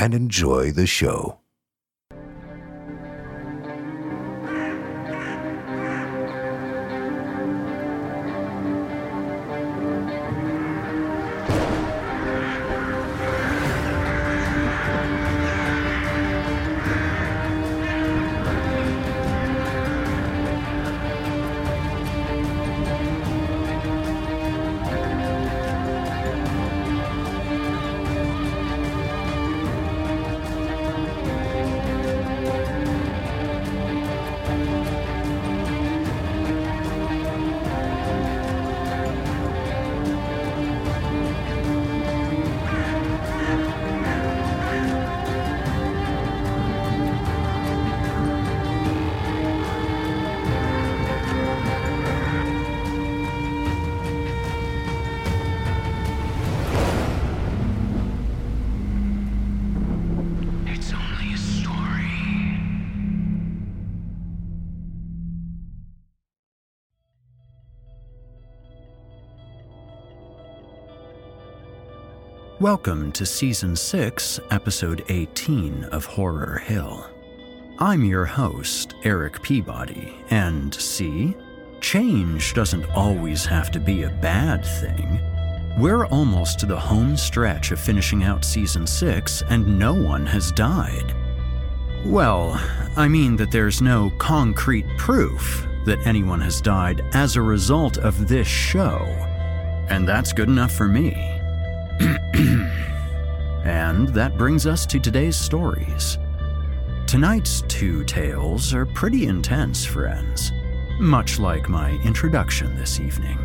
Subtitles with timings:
[0.00, 1.39] and enjoy the show.
[72.70, 77.04] Welcome to Season 6, Episode 18 of Horror Hill.
[77.80, 81.34] I'm your host, Eric Peabody, and see,
[81.80, 85.20] change doesn't always have to be a bad thing.
[85.80, 90.52] We're almost to the home stretch of finishing out Season 6, and no one has
[90.52, 91.12] died.
[92.04, 92.52] Well,
[92.96, 98.28] I mean that there's no concrete proof that anyone has died as a result of
[98.28, 99.00] this show,
[99.90, 101.36] and that's good enough for me.
[103.64, 106.18] and that brings us to today's stories.
[107.06, 110.52] Tonight's two tales are pretty intense, friends,
[110.98, 113.38] much like my introduction this evening.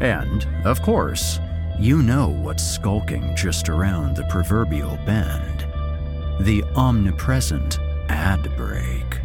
[0.00, 1.38] And, of course,
[1.78, 5.54] you know what's skulking just around the proverbial bend
[6.40, 7.78] the omnipresent
[8.08, 9.20] ad break.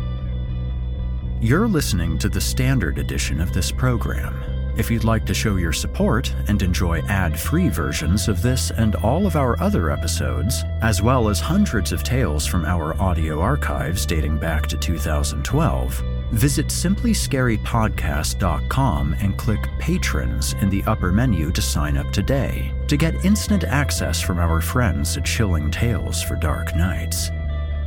[1.42, 4.49] You're listening to the standard edition of this program.
[4.80, 8.96] If you'd like to show your support and enjoy ad free versions of this and
[8.96, 14.06] all of our other episodes, as well as hundreds of tales from our audio archives
[14.06, 21.98] dating back to 2012, visit simplyscarypodcast.com and click Patrons in the upper menu to sign
[21.98, 27.32] up today to get instant access from our friends at Chilling Tales for Dark Nights.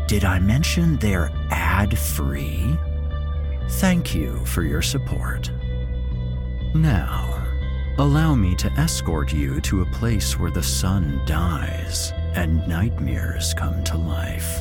[0.08, 2.76] did I mention they're ad free?
[3.70, 5.50] Thank you for your support.
[6.74, 7.46] Now,
[7.98, 13.84] allow me to escort you to a place where the sun dies and nightmares come
[13.84, 14.58] to life.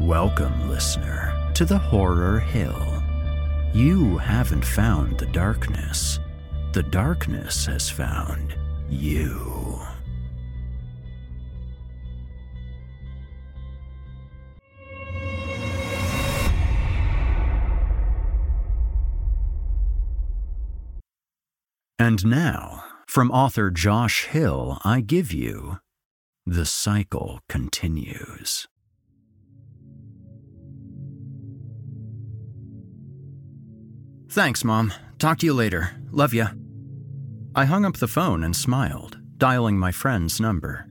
[0.00, 3.02] Welcome, listener, to the Horror Hill.
[3.72, 6.18] You haven't found the darkness,
[6.72, 8.56] the darkness has found
[8.88, 9.80] you.
[21.98, 25.78] And now, from author Josh Hill, I give you
[26.46, 28.68] The Cycle Continues.
[34.30, 34.92] Thanks, Mom.
[35.18, 35.90] Talk to you later.
[36.12, 36.50] Love ya.
[37.56, 40.86] I hung up the phone and smiled, dialing my friend's number.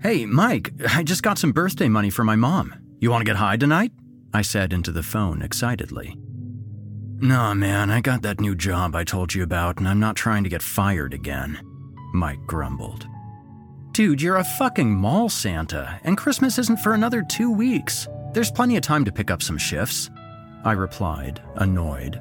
[0.00, 2.74] Hey, Mike, I just got some birthday money for my mom.
[2.98, 3.92] You want to get high tonight?
[4.32, 6.16] I said into the phone excitedly.
[7.24, 10.44] Nah, man, I got that new job I told you about, and I'm not trying
[10.44, 11.58] to get fired again,
[12.12, 13.08] Mike grumbled.
[13.92, 18.06] Dude, you're a fucking mall Santa, and Christmas isn't for another two weeks.
[18.34, 20.10] There's plenty of time to pick up some shifts,
[20.66, 22.20] I replied, annoyed.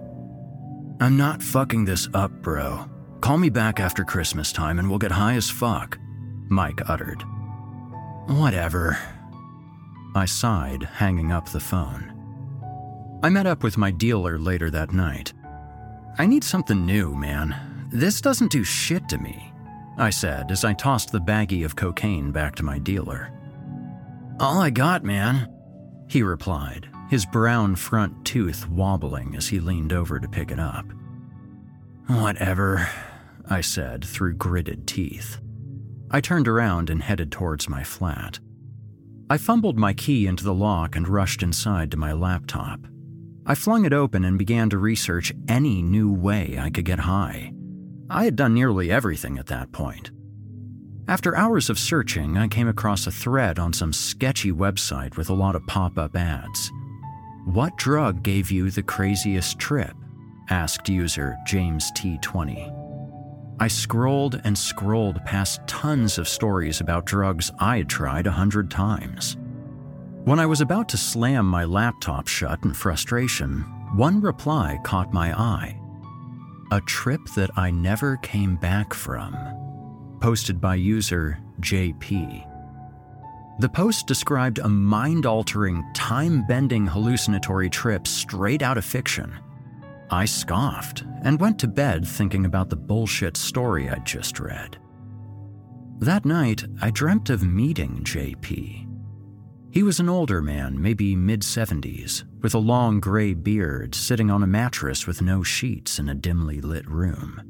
[1.02, 2.90] I'm not fucking this up, bro.
[3.20, 6.00] Call me back after Christmas time and we'll get high as fuck,
[6.48, 7.22] Mike uttered.
[8.28, 8.98] Whatever.
[10.16, 12.13] I sighed, hanging up the phone.
[13.24, 15.32] I met up with my dealer later that night.
[16.18, 17.56] I need something new, man.
[17.90, 19.54] This doesn't do shit to me,
[19.98, 23.32] I said as I tossed the baggie of cocaine back to my dealer.
[24.42, 25.50] All I got, man,
[26.10, 30.86] he replied, his brown front tooth wobbling as he leaned over to pick it up.
[32.08, 32.90] Whatever,
[33.50, 35.40] I said through gritted teeth.
[36.12, 38.42] I turned around and headed towards my flat.
[39.30, 42.82] I fumbled my key into the lock and rushed inside to my laptop.
[43.46, 47.52] I flung it open and began to research any new way I could get high.
[48.10, 50.12] I had done nearly everything at that point.
[51.10, 55.34] After hours of searching, I came across a thread on some sketchy website with a
[55.34, 56.72] lot of pop up ads.
[57.46, 59.94] What drug gave you the craziest trip?
[60.50, 62.80] asked user James T20.
[63.60, 68.72] I scrolled and scrolled past tons of stories about drugs I had tried a hundred
[68.72, 69.36] times.
[70.26, 73.60] When I was about to slam my laptop shut in frustration,
[73.94, 75.78] one reply caught my eye.
[76.72, 79.36] A trip that I never came back from.
[80.22, 82.48] Posted by user JP.
[83.60, 89.38] The post described a mind altering, time bending hallucinatory trip straight out of fiction.
[90.10, 94.78] I scoffed and went to bed thinking about the bullshit story I'd just read.
[96.00, 98.83] That night, I dreamt of meeting JP.
[99.74, 104.44] He was an older man, maybe mid 70s, with a long gray beard, sitting on
[104.44, 107.42] a mattress with no sheets in a dimly lit room.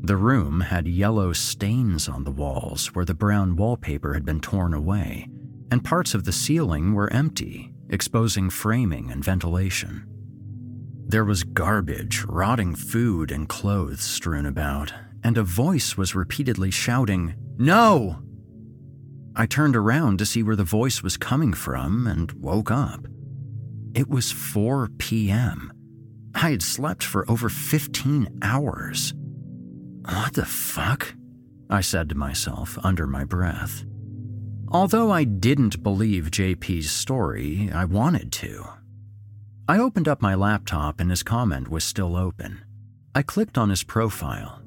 [0.00, 4.72] The room had yellow stains on the walls where the brown wallpaper had been torn
[4.72, 5.26] away,
[5.72, 10.06] and parts of the ceiling were empty, exposing framing and ventilation.
[11.08, 14.94] There was garbage, rotting food, and clothes strewn about,
[15.24, 18.22] and a voice was repeatedly shouting, No!
[19.40, 23.06] I turned around to see where the voice was coming from and woke up.
[23.94, 25.72] It was 4 p.m.
[26.34, 29.14] I had slept for over 15 hours.
[30.04, 31.14] What the fuck?
[31.70, 33.82] I said to myself under my breath.
[34.68, 38.66] Although I didn't believe JP's story, I wanted to.
[39.66, 42.60] I opened up my laptop and his comment was still open.
[43.14, 44.60] I clicked on his profile.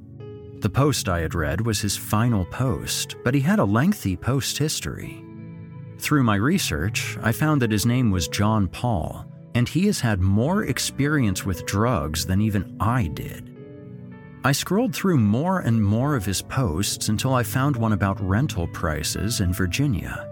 [0.64, 4.58] The post I had read was his final post, but he had a lengthy post
[4.58, 5.22] history.
[5.98, 10.22] Through my research, I found that his name was John Paul, and he has had
[10.22, 13.54] more experience with drugs than even I did.
[14.46, 18.68] I scrolled through more and more of his posts until I found one about rental
[18.68, 20.30] prices in Virginia.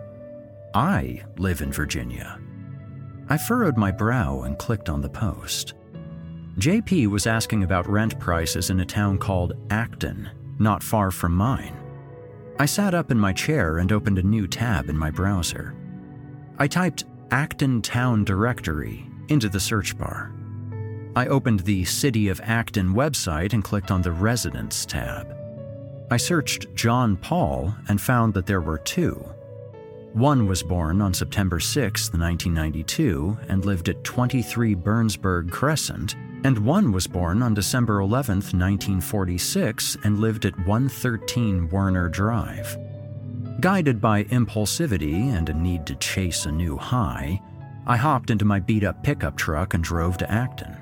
[0.73, 2.39] I live in Virginia.
[3.27, 5.73] I furrowed my brow and clicked on the post.
[6.61, 11.75] JP was asking about rent prices in a town called Acton, not far from mine.
[12.59, 15.73] I sat up in my chair and opened a new tab in my browser.
[16.59, 20.35] I typed Acton Town Directory into the search bar.
[21.15, 25.35] I opened the City of Acton website and clicked on the Residents tab.
[26.11, 29.13] I searched John Paul and found that there were two.
[30.13, 36.91] One was born on September 6, 1992, and lived at 23 Burnsburg Crescent, and one
[36.91, 42.77] was born on December 11, 1946, and lived at 113 Werner Drive.
[43.59, 47.39] Guided by impulsivity and a need to chase a new high,
[47.85, 50.77] I hopped into my beat up pickup truck and drove to Acton.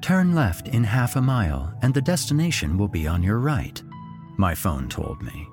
[0.00, 3.82] Turn left in half a mile, and the destination will be on your right,
[4.36, 5.48] my phone told me.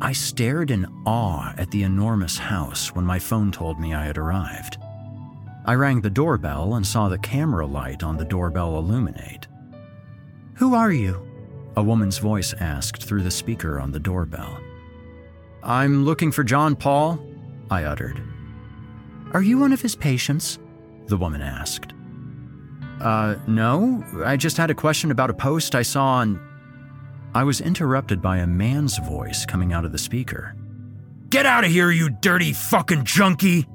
[0.00, 4.16] I stared in awe at the enormous house when my phone told me I had
[4.16, 4.78] arrived.
[5.68, 9.48] I rang the doorbell and saw the camera light on the doorbell illuminate.
[10.54, 11.22] Who are you?
[11.76, 14.58] A woman's voice asked through the speaker on the doorbell.
[15.62, 17.22] I'm looking for John Paul,
[17.70, 18.18] I uttered.
[19.34, 20.58] Are you one of his patients?
[21.08, 21.92] The woman asked.
[22.98, 24.02] Uh, no.
[24.24, 26.40] I just had a question about a post I saw on.
[27.34, 30.56] I was interrupted by a man's voice coming out of the speaker.
[31.28, 33.66] Get out of here, you dirty fucking junkie!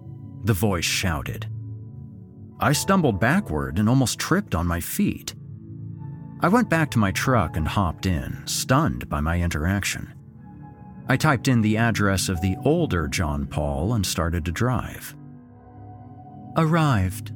[0.43, 1.52] The voice shouted.
[2.63, 5.35] I stumbled backward and almost tripped on my feet.
[6.39, 10.13] I went back to my truck and hopped in, stunned by my interaction.
[11.09, 15.13] I typed in the address of the older John Paul and started to drive.
[16.55, 17.33] Arrived,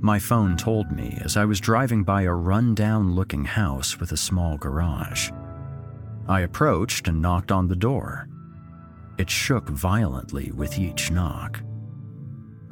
[0.00, 4.16] my phone told me as I was driving by a run-down looking house with a
[4.16, 5.30] small garage.
[6.26, 8.28] I approached and knocked on the door.
[9.18, 11.60] It shook violently with each knock.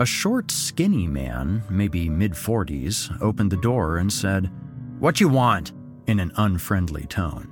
[0.02, 4.50] A short, skinny man, maybe mid 40s, opened the door and said,
[4.99, 5.71] What you want?
[6.09, 7.49] in an unfriendly tone.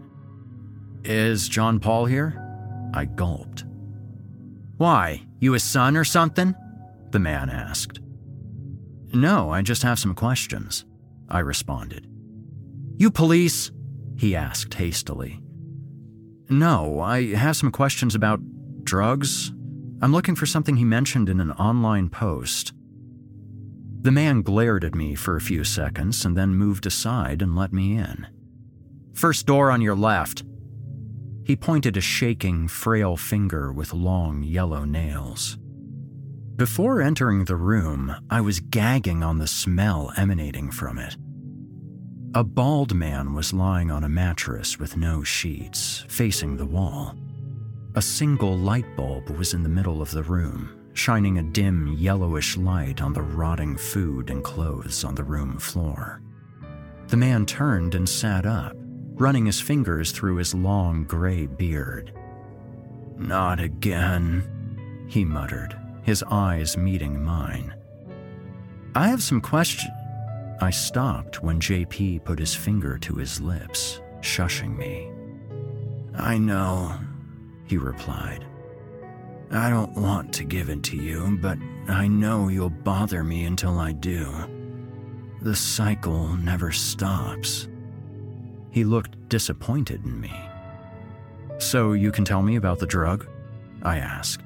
[1.04, 2.34] Is John Paul here?
[2.92, 3.66] I gulped.
[4.78, 6.52] Why, you his son or something?
[7.12, 8.00] The man asked.
[9.14, 10.84] No, I just have some questions,
[11.28, 12.08] I responded.
[12.96, 13.70] You police?
[14.18, 15.40] He asked hastily.
[16.48, 18.40] No, I have some questions about
[18.82, 19.52] drugs.
[20.02, 22.72] I'm looking for something he mentioned in an online post.
[24.02, 27.70] The man glared at me for a few seconds and then moved aside and let
[27.70, 28.26] me in.
[29.12, 30.42] First door on your left.
[31.44, 35.58] He pointed a shaking, frail finger with long yellow nails.
[36.56, 41.16] Before entering the room, I was gagging on the smell emanating from it.
[42.34, 47.16] A bald man was lying on a mattress with no sheets, facing the wall.
[47.96, 52.56] A single light bulb was in the middle of the room, shining a dim yellowish
[52.56, 56.22] light on the rotting food and clothes on the room floor.
[57.08, 58.76] The man turned and sat up,
[59.14, 62.12] running his fingers through his long gray beard.
[63.16, 67.74] Not again, he muttered his eyes meeting mine.
[68.94, 69.90] I have some questions.
[70.60, 75.10] I stopped when JP put his finger to his lips, shushing me.
[76.14, 76.94] I know,
[77.70, 78.44] he replied.
[79.52, 81.56] I don't want to give it to you, but
[81.88, 84.28] I know you'll bother me until I do.
[85.40, 87.68] The cycle never stops.
[88.72, 90.34] He looked disappointed in me.
[91.58, 93.28] So you can tell me about the drug?
[93.82, 94.42] I asked.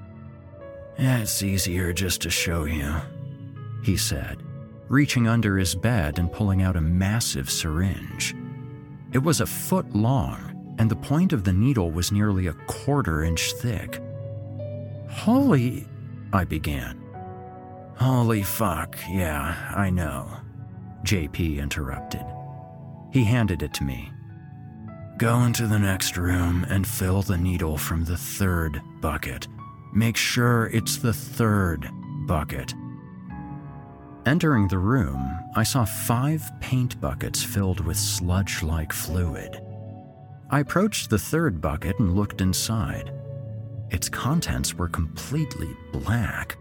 [0.99, 2.95] It's easier just to show you,
[3.83, 4.43] he said,
[4.89, 8.35] reaching under his bed and pulling out a massive syringe.
[9.13, 13.23] It was a foot long, and the point of the needle was nearly a quarter
[13.23, 14.01] inch thick.
[15.09, 15.87] Holy,
[16.33, 17.01] I began.
[17.97, 20.29] Holy fuck, yeah, I know,
[21.05, 22.25] JP interrupted.
[23.13, 24.11] He handed it to me.
[25.17, 29.47] Go into the next room and fill the needle from the third bucket.
[29.93, 31.89] Make sure it's the third
[32.27, 32.75] bucket.
[34.27, 39.64] Entering the room, I saw five paint buckets filled with sludge like fluid.
[40.51, 43.13] I approached the third bucket and looked inside.
[43.91, 46.57] Its contents were completely black.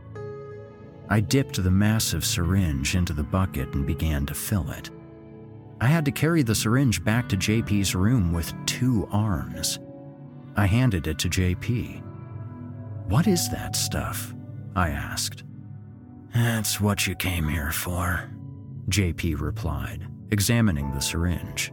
[1.10, 4.90] I dipped the massive syringe into the bucket and began to fill it.
[5.82, 9.80] I had to carry the syringe back to JP's room with two arms.
[10.56, 12.02] I handed it to JP.
[13.08, 14.34] What is that stuff?
[14.76, 15.44] I asked.
[16.34, 18.30] That's what you came here for,
[18.90, 21.72] JP replied, examining the syringe.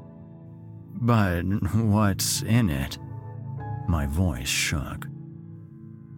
[1.00, 1.42] But
[1.74, 2.98] what's in it?
[3.88, 5.06] My voice shook.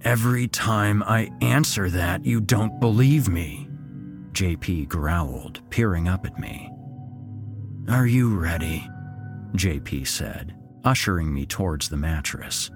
[0.03, 3.69] Every time I answer that, you don't believe me,
[4.33, 6.69] JP growled, peering up at me.
[7.89, 8.89] Are you ready?
[9.55, 12.71] JP said, ushering me towards the mattress.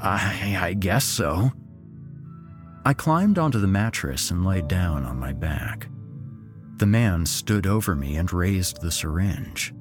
[0.00, 1.50] I, I guess so.
[2.84, 5.88] I climbed onto the mattress and lay down on my back.
[6.76, 9.74] The man stood over me and raised the syringe.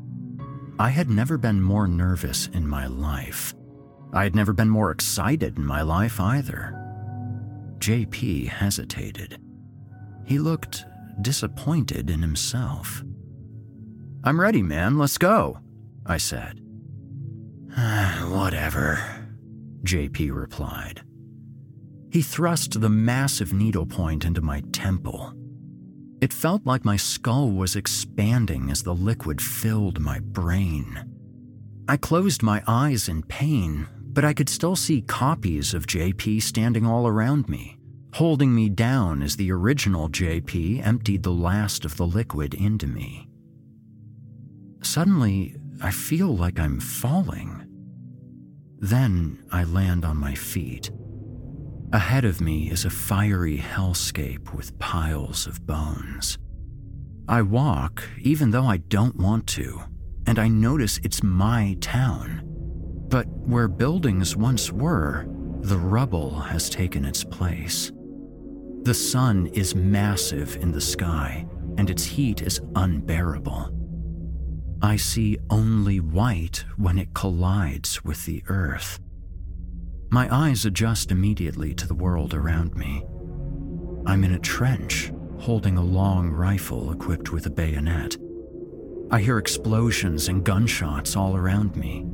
[0.79, 3.53] I had never been more nervous in my life.
[4.13, 6.73] I had never been more excited in my life either.
[7.79, 9.41] JP hesitated.
[10.25, 10.85] He looked
[11.21, 13.03] disappointed in himself.
[14.23, 14.97] I'm ready, man.
[14.97, 15.59] Let's go,
[16.05, 16.61] I said.
[17.75, 18.99] Ah, whatever.
[19.83, 21.01] JP replied.
[22.09, 25.33] He thrust the massive needlepoint into my temple.
[26.21, 31.05] It felt like my skull was expanding as the liquid filled my brain.
[31.87, 36.85] I closed my eyes in pain, but I could still see copies of JP standing
[36.85, 37.77] all around me,
[38.13, 43.29] holding me down as the original JP emptied the last of the liquid into me.
[44.83, 47.65] Suddenly, I feel like I'm falling.
[48.79, 50.91] Then I land on my feet.
[51.91, 56.37] Ahead of me is a fiery hellscape with piles of bones.
[57.27, 59.81] I walk, even though I don't want to,
[60.27, 62.43] and I notice it's my town.
[63.07, 65.25] But where buildings once were,
[65.61, 67.91] the rubble has taken its place.
[68.83, 73.75] The sun is massive in the sky, and its heat is unbearable.
[74.83, 78.99] I see only white when it collides with the earth.
[80.11, 83.05] My eyes adjust immediately to the world around me.
[84.07, 88.17] I'm in a trench, holding a long rifle equipped with a bayonet.
[89.11, 92.07] I hear explosions and gunshots all around me.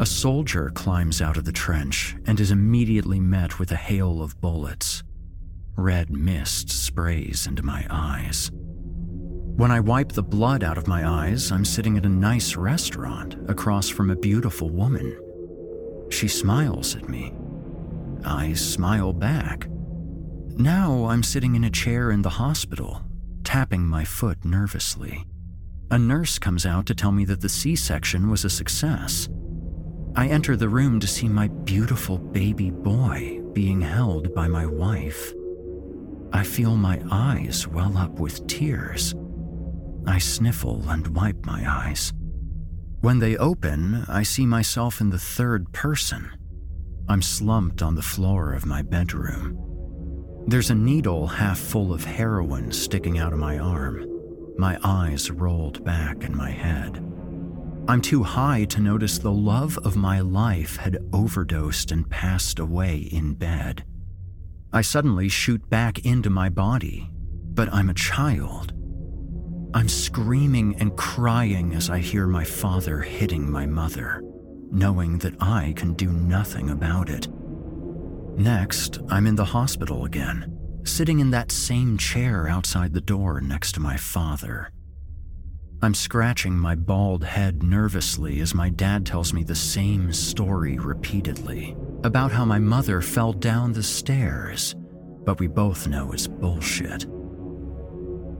[0.00, 4.40] A soldier climbs out of the trench and is immediately met with a hail of
[4.40, 5.02] bullets.
[5.76, 8.50] Red mist sprays into my eyes.
[8.54, 13.36] When I wipe the blood out of my eyes, I'm sitting at a nice restaurant
[13.48, 15.18] across from a beautiful woman.
[16.14, 17.32] She smiles at me.
[18.24, 19.66] I smile back.
[20.56, 23.02] Now I'm sitting in a chair in the hospital,
[23.42, 25.26] tapping my foot nervously.
[25.90, 29.28] A nurse comes out to tell me that the C section was a success.
[30.14, 35.32] I enter the room to see my beautiful baby boy being held by my wife.
[36.32, 39.16] I feel my eyes well up with tears.
[40.06, 42.12] I sniffle and wipe my eyes.
[43.04, 46.30] When they open, I see myself in the third person.
[47.06, 49.58] I'm slumped on the floor of my bedroom.
[50.46, 54.06] There's a needle half full of heroin sticking out of my arm,
[54.56, 57.04] my eyes rolled back in my head.
[57.88, 62.96] I'm too high to notice the love of my life had overdosed and passed away
[63.12, 63.84] in bed.
[64.72, 67.10] I suddenly shoot back into my body,
[67.52, 68.73] but I'm a child.
[69.74, 74.22] I'm screaming and crying as I hear my father hitting my mother,
[74.70, 77.26] knowing that I can do nothing about it.
[78.38, 83.72] Next, I'm in the hospital again, sitting in that same chair outside the door next
[83.72, 84.70] to my father.
[85.82, 91.76] I'm scratching my bald head nervously as my dad tells me the same story repeatedly
[92.04, 94.76] about how my mother fell down the stairs,
[95.24, 97.06] but we both know it's bullshit.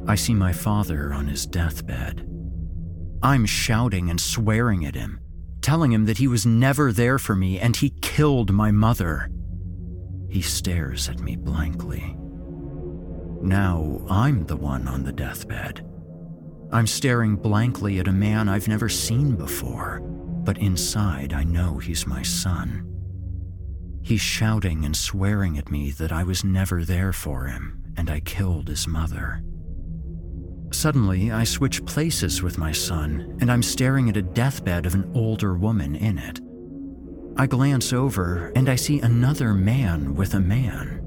[0.06, 2.28] I see my father on his deathbed.
[3.22, 5.18] I'm shouting and swearing at him,
[5.62, 9.30] telling him that he was never there for me and he killed my mother.
[10.28, 12.16] He stares at me blankly.
[13.40, 15.86] Now I'm the one on the deathbed.
[16.70, 22.06] I'm staring blankly at a man I've never seen before, but inside I know he's
[22.06, 22.90] my son.
[24.02, 28.20] He's shouting and swearing at me that I was never there for him and I
[28.20, 29.42] killed his mother.
[30.74, 35.10] Suddenly, I switch places with my son, and I'm staring at a deathbed of an
[35.14, 36.40] older woman in it.
[37.38, 41.00] I glance over and I see another man with a man.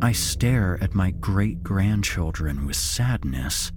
[0.00, 3.70] I stare at my great grandchildren with sadness,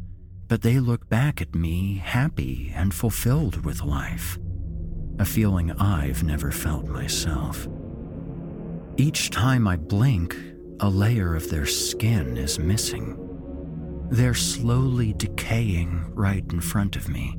[0.48, 4.38] but they look back at me happy and fulfilled with life,
[5.17, 7.67] a feeling I've never felt myself.
[8.95, 10.38] Each time I blink,
[10.80, 13.29] a layer of their skin is missing.
[14.12, 17.38] They're slowly decaying right in front of me.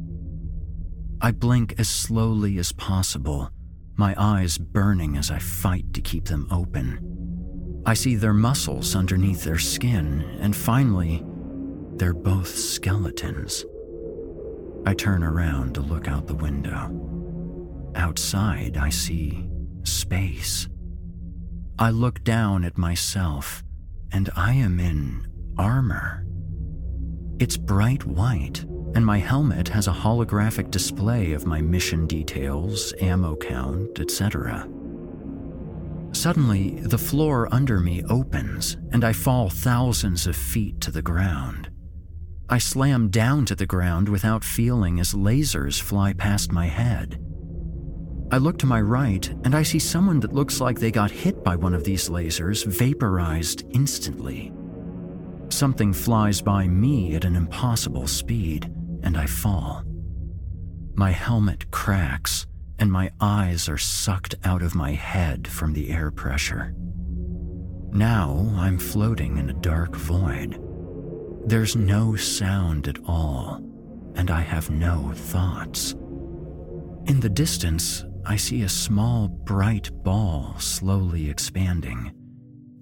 [1.20, 3.50] I blink as slowly as possible,
[3.96, 7.83] my eyes burning as I fight to keep them open.
[7.85, 11.24] I see their muscles underneath their skin, and finally,
[11.96, 13.64] they're both skeletons.
[14.87, 16.88] I turn around to look out the window.
[17.96, 19.50] Outside, I see
[19.83, 20.68] space.
[21.78, 23.64] I look down at myself,
[24.12, 25.26] and I am in
[25.59, 26.24] armor.
[27.40, 33.35] It's bright white, and my helmet has a holographic display of my mission details, ammo
[33.35, 34.68] count, etc.
[36.12, 41.70] Suddenly, the floor under me opens, and I fall thousands of feet to the ground.
[42.50, 47.24] I slam down to the ground without feeling as lasers fly past my head.
[48.31, 51.42] I look to my right, and I see someone that looks like they got hit
[51.42, 54.53] by one of these lasers vaporized instantly.
[55.50, 59.82] Something flies by me at an impossible speed, and I fall.
[60.94, 62.46] My helmet cracks,
[62.78, 66.74] and my eyes are sucked out of my head from the air pressure.
[67.92, 70.58] Now I'm floating in a dark void.
[71.46, 73.60] There's no sound at all,
[74.14, 75.92] and I have no thoughts.
[77.06, 82.12] In the distance, I see a small, bright ball slowly expanding,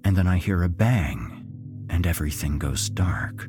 [0.03, 1.38] and then I hear a bang,
[1.89, 3.47] and everything goes dark.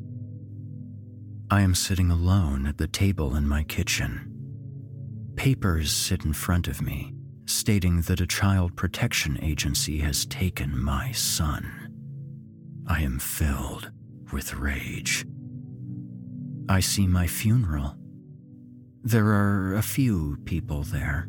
[1.49, 4.27] I am sitting alone at the table in my kitchen.
[5.35, 7.13] Papers sit in front of me,
[7.45, 11.89] stating that a child protection agency has taken my son.
[12.87, 13.91] I am filled
[14.31, 15.25] with rage.
[16.69, 17.95] I see my funeral.
[19.03, 21.27] There are a few people there.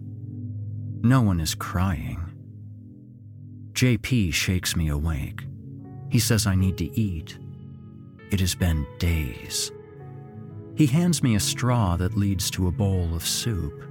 [1.00, 2.20] No one is crying.
[3.72, 5.42] JP shakes me awake.
[6.12, 7.38] He says I need to eat.
[8.30, 9.72] It has been days.
[10.74, 13.82] He hands me a straw that leads to a bowl of soup.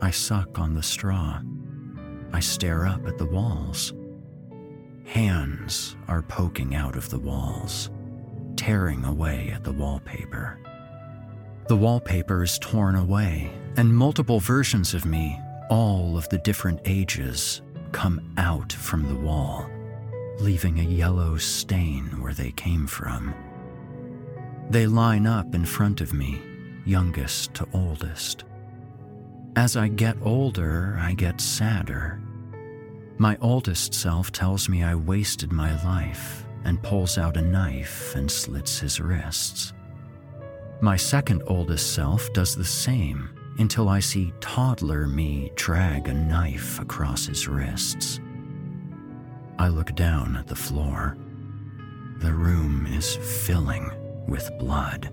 [0.00, 1.40] I suck on the straw.
[2.32, 3.94] I stare up at the walls.
[5.04, 7.90] Hands are poking out of the walls,
[8.56, 10.58] tearing away at the wallpaper.
[11.68, 15.38] The wallpaper is torn away, and multiple versions of me,
[15.70, 19.70] all of the different ages, come out from the wall,
[20.38, 23.34] leaving a yellow stain where they came from.
[24.70, 26.40] They line up in front of me,
[26.84, 28.44] youngest to oldest.
[29.54, 32.20] As I get older, I get sadder.
[33.18, 38.30] My oldest self tells me I wasted my life and pulls out a knife and
[38.30, 39.74] slits his wrists.
[40.80, 46.80] My second oldest self does the same until I see toddler me drag a knife
[46.80, 48.21] across his wrists.
[49.62, 51.16] I look down at the floor.
[52.18, 53.92] The room is filling
[54.26, 55.08] with blood,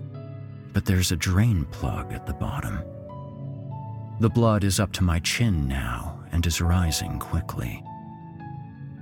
[0.72, 2.82] but there's a drain plug at the bottom.
[4.18, 7.80] The blood is up to my chin now and is rising quickly.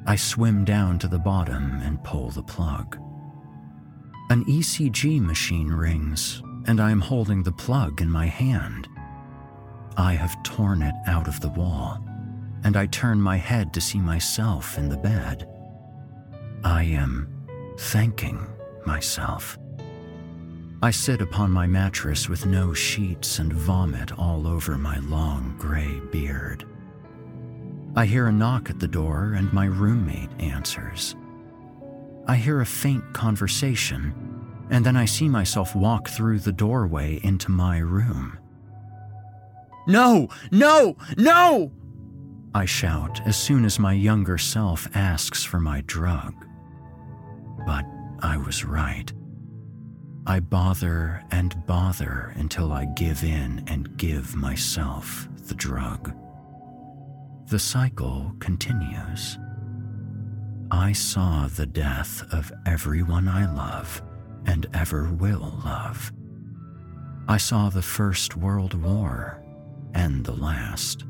[0.06, 2.98] I swim down to the bottom and pull the plug.
[4.28, 8.86] An ECG machine rings, and I am holding the plug in my hand.
[9.96, 12.04] I have torn it out of the wall,
[12.64, 15.48] and I turn my head to see myself in the bed.
[16.64, 17.32] I am
[17.78, 18.46] thanking
[18.84, 19.58] myself.
[20.80, 26.00] I sit upon my mattress with no sheets and vomit all over my long gray
[26.12, 26.64] beard.
[27.96, 31.16] I hear a knock at the door and my roommate answers.
[32.28, 34.14] I hear a faint conversation,
[34.70, 38.38] and then I see myself walk through the doorway into my room.
[39.86, 41.72] No, no, no!
[42.58, 46.34] I shout as soon as my younger self asks for my drug.
[47.64, 47.84] But
[48.18, 49.12] I was right.
[50.26, 56.12] I bother and bother until I give in and give myself the drug.
[57.46, 59.38] The cycle continues.
[60.72, 64.02] I saw the death of everyone I love
[64.46, 66.10] and ever will love.
[67.28, 69.40] I saw the First World War
[69.94, 71.04] and the last.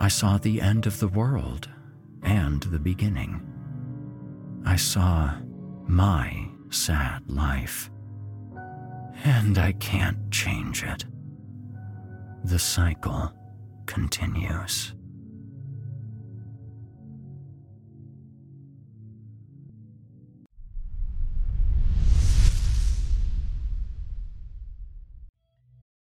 [0.00, 1.68] I saw the end of the world
[2.22, 3.46] and the beginning.
[4.64, 5.34] I saw
[5.86, 7.90] my sad life.
[9.24, 11.04] And I can't change it.
[12.44, 13.30] The cycle
[13.84, 14.94] continues.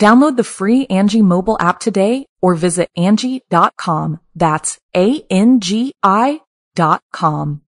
[0.00, 4.20] Download the free Angi mobile app today or visit Angi.com.
[4.34, 6.40] That's A-N-G-I
[6.74, 7.62] dot com.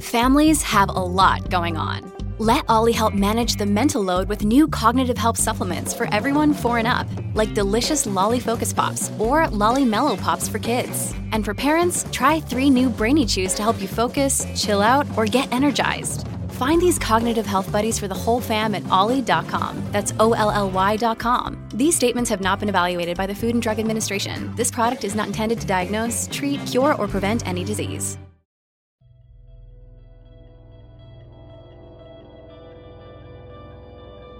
[0.00, 2.12] Families have a lot going on.
[2.38, 6.78] Let Olly help manage the mental load with new cognitive help supplements for everyone four
[6.78, 11.14] and up, like delicious Olly Focus Pops or Olly Mellow Pops for kids.
[11.32, 15.26] And for parents, try three new Brainy Chews to help you focus, chill out, or
[15.26, 16.26] get energized.
[16.60, 19.82] Find these cognitive health buddies for the whole fam at olly.com.
[19.92, 21.56] That's O L L Y.com.
[21.72, 24.54] These statements have not been evaluated by the Food and Drug Administration.
[24.56, 28.18] This product is not intended to diagnose, treat, cure, or prevent any disease.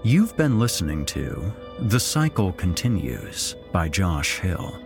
[0.03, 4.79] You've been listening to The Cycle Continues by Josh Hill.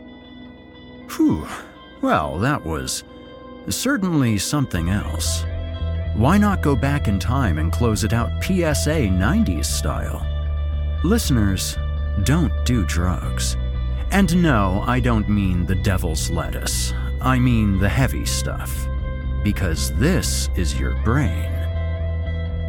[1.09, 1.45] Whew,
[2.01, 3.03] well, that was
[3.67, 5.43] certainly something else.
[6.15, 10.25] Why not go back in time and close it out PSA 90s style?
[11.03, 11.77] Listeners,
[12.23, 13.57] don't do drugs.
[14.11, 16.93] And no, I don't mean the devil's lettuce.
[17.19, 18.87] I mean the heavy stuff.
[19.43, 21.51] Because this is your brain.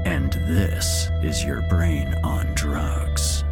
[0.05, 3.46] And this is your brain on drugs.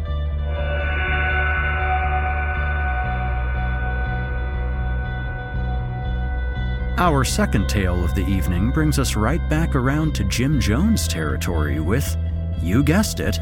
[6.97, 11.81] Our second tale of the evening brings us right back around to Jim Jones territory
[11.81, 12.15] with,
[12.61, 13.37] you guessed it,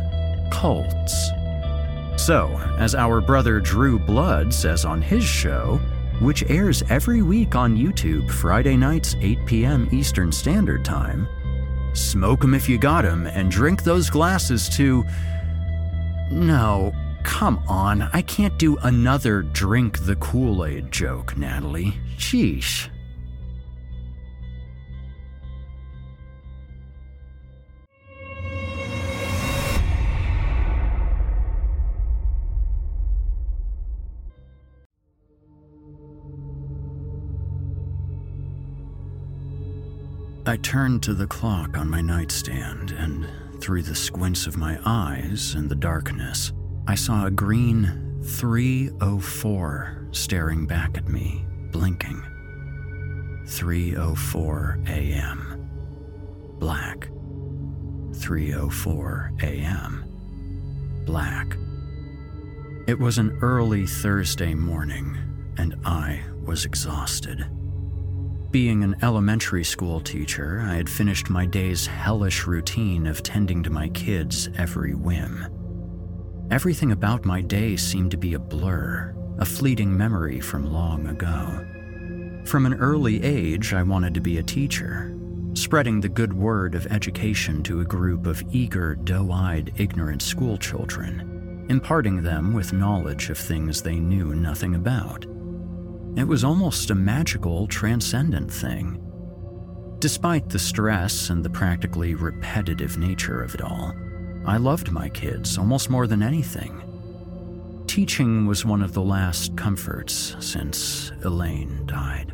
[0.52, 1.30] cults.
[2.18, 2.48] So,
[2.80, 5.80] as our brother Drew Blood says on his show,
[6.20, 9.88] which airs every week on YouTube Friday nights 8 p.m.
[9.92, 11.28] Eastern Standard Time,
[11.94, 15.06] smoke 'em if you got 'em and drink those glasses to.
[16.32, 16.92] No,
[17.24, 21.94] come on, I can't do another drink the Kool Aid joke, Natalie.
[22.18, 22.88] Sheesh.
[40.54, 43.28] I turned to the clock on my nightstand, and
[43.60, 46.54] through the squints of my eyes and the darkness,
[46.86, 52.22] I saw a green 304 staring back at me, blinking.
[53.48, 55.70] 3:04 a.m.
[56.60, 57.10] Black.
[58.12, 60.06] 3:04 a.m.
[61.04, 61.58] Black.
[62.88, 65.18] It was an early Thursday morning,
[65.58, 67.44] and I was exhausted.
[68.54, 73.72] Being an elementary school teacher, I had finished my day's hellish routine of tending to
[73.72, 75.48] my kids' every whim.
[76.52, 81.66] Everything about my day seemed to be a blur, a fleeting memory from long ago.
[82.46, 85.18] From an early age, I wanted to be a teacher,
[85.56, 91.66] spreading the good word of education to a group of eager, doe eyed, ignorant schoolchildren,
[91.70, 95.26] imparting them with knowledge of things they knew nothing about.
[96.16, 99.00] It was almost a magical, transcendent thing.
[100.00, 103.94] Despite the stress and the practically repetitive nature of it all,
[104.46, 106.84] I loved my kids almost more than anything.
[107.88, 112.34] Teaching was one of the last comforts since Elaine died.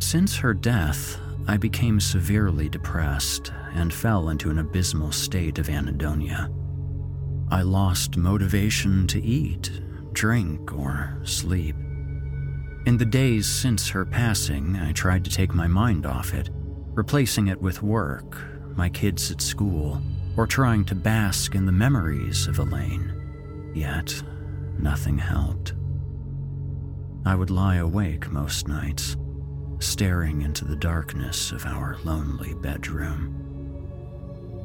[0.00, 6.52] Since her death, I became severely depressed and fell into an abysmal state of anhedonia.
[7.50, 9.70] I lost motivation to eat,
[10.12, 11.76] drink, or sleep.
[12.86, 16.50] In the days since her passing, I tried to take my mind off it,
[16.94, 18.38] replacing it with work,
[18.76, 20.00] my kids at school,
[20.36, 23.72] or trying to bask in the memories of Elaine.
[23.74, 24.22] Yet,
[24.78, 25.74] nothing helped.
[27.26, 29.16] I would lie awake most nights,
[29.80, 33.34] staring into the darkness of our lonely bedroom.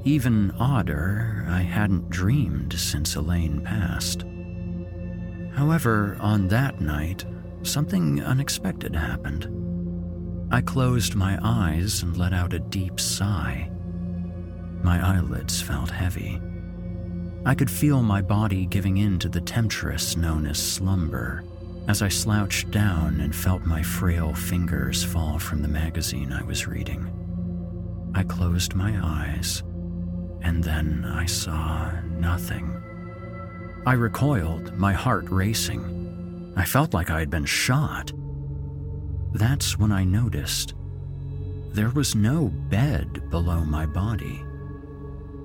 [0.05, 4.23] Even odder, I hadn't dreamed since Elaine passed.
[5.55, 7.25] However, on that night,
[7.67, 9.47] something unexpected happened.
[10.51, 13.71] I closed my eyes and let out a deep sigh.
[14.81, 16.41] My eyelids felt heavy.
[17.45, 21.43] I could feel my body giving in to the temptress known as slumber
[21.87, 26.67] as I slouched down and felt my frail fingers fall from the magazine I was
[26.67, 27.09] reading.
[28.15, 29.63] I closed my eyes,
[30.41, 32.81] and then I saw nothing.
[33.85, 36.02] I recoiled, my heart racing.
[36.55, 38.11] I felt like I had been shot.
[39.33, 40.75] That's when I noticed
[41.71, 44.43] there was no bed below my body.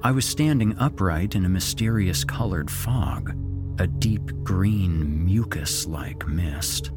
[0.03, 3.35] I was standing upright in a mysterious colored fog,
[3.81, 6.91] a deep green mucus like mist.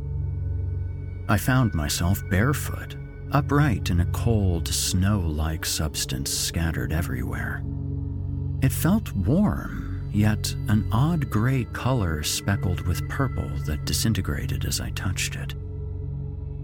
[1.30, 2.98] I found myself barefoot,
[3.32, 7.64] upright in a cold, snow like substance scattered everywhere.
[8.62, 14.90] It felt warm, yet an odd gray color speckled with purple that disintegrated as I
[14.92, 15.54] touched it.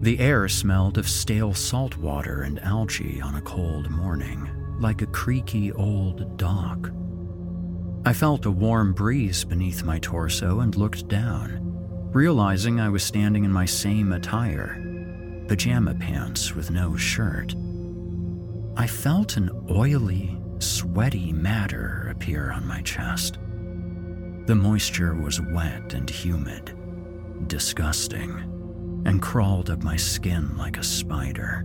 [0.00, 5.06] The air smelled of stale salt water and algae on a cold morning, like a
[5.06, 6.90] creaky old dock.
[8.04, 11.58] I felt a warm breeze beneath my torso and looked down,
[12.12, 14.84] realizing I was standing in my same attire
[15.48, 17.54] pajama pants with no shirt.
[18.76, 23.38] I felt an oily, sweaty matter appear on my chest.
[24.46, 26.76] The moisture was wet and humid,
[27.46, 28.32] disgusting,
[29.06, 31.64] and crawled up my skin like a spider.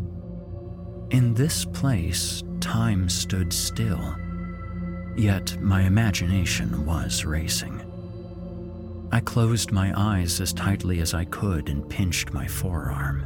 [1.10, 4.16] In this place, time stood still,
[5.18, 7.82] yet my imagination was racing.
[9.12, 13.26] I closed my eyes as tightly as I could and pinched my forearm.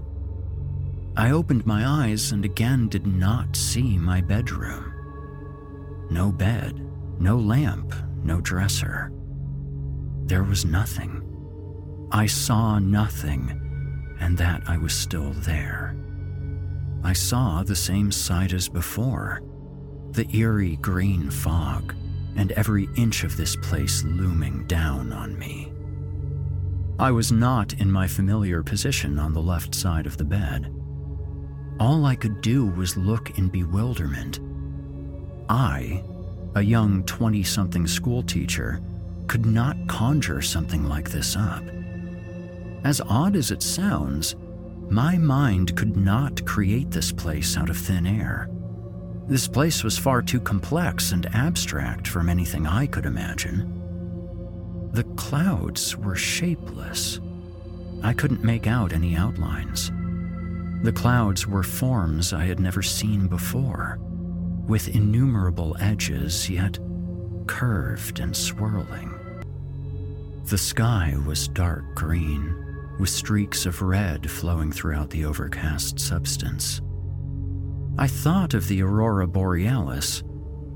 [1.17, 4.93] I opened my eyes and again did not see my bedroom.
[6.09, 6.86] No bed,
[7.19, 9.11] no lamp, no dresser.
[10.25, 11.23] There was nothing.
[12.11, 15.95] I saw nothing, and that I was still there.
[17.03, 19.41] I saw the same sight as before
[20.11, 21.93] the eerie green fog,
[22.35, 25.71] and every inch of this place looming down on me.
[26.99, 30.73] I was not in my familiar position on the left side of the bed.
[31.79, 34.39] All I could do was look in bewilderment.
[35.49, 36.03] I,
[36.57, 38.81] a young 20 something schoolteacher,
[39.27, 41.63] could not conjure something like this up.
[42.83, 44.35] As odd as it sounds,
[44.89, 48.49] my mind could not create this place out of thin air.
[49.27, 54.89] This place was far too complex and abstract from anything I could imagine.
[54.93, 57.19] The clouds were shapeless.
[58.01, 59.91] I couldn't make out any outlines.
[60.81, 63.99] The clouds were forms I had never seen before,
[64.67, 66.77] with innumerable edges, yet
[67.47, 69.13] curved and swirling.
[70.45, 72.55] The sky was dark green,
[72.99, 76.81] with streaks of red flowing throughout the overcast substance.
[77.97, 80.23] I thought of the aurora borealis,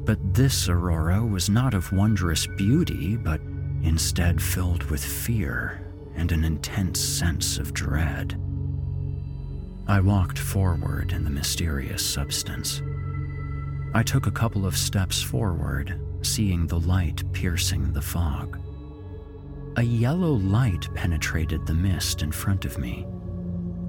[0.06, 3.42] but this aurora was not of wondrous beauty, but
[3.84, 5.82] instead filled with fear
[6.16, 8.40] and an intense sense of dread.
[9.88, 12.82] I walked forward in the mysterious substance.
[13.94, 18.58] I took a couple of steps forward, seeing the light piercing the fog.
[19.76, 23.06] A yellow light penetrated the mist in front of me.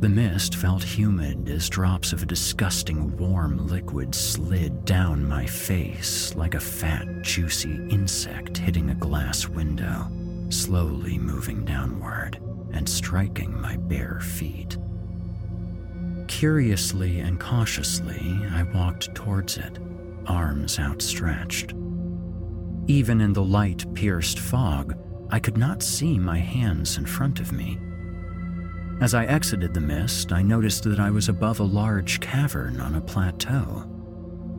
[0.00, 6.34] The mist felt humid as drops of a disgusting warm liquid slid down my face
[6.34, 10.10] like a fat, juicy insect hitting a glass window,
[10.48, 12.40] slowly moving downward
[12.72, 14.76] and striking my bare feet.
[16.26, 19.78] Curiously and cautiously, I walked towards it,
[20.26, 21.74] arms outstretched.
[22.87, 24.94] Even in the light pierced fog,
[25.30, 27.78] I could not see my hands in front of me
[29.02, 32.94] as I exited the mist, I noticed that I was above a large cavern on
[32.94, 33.85] a plateau.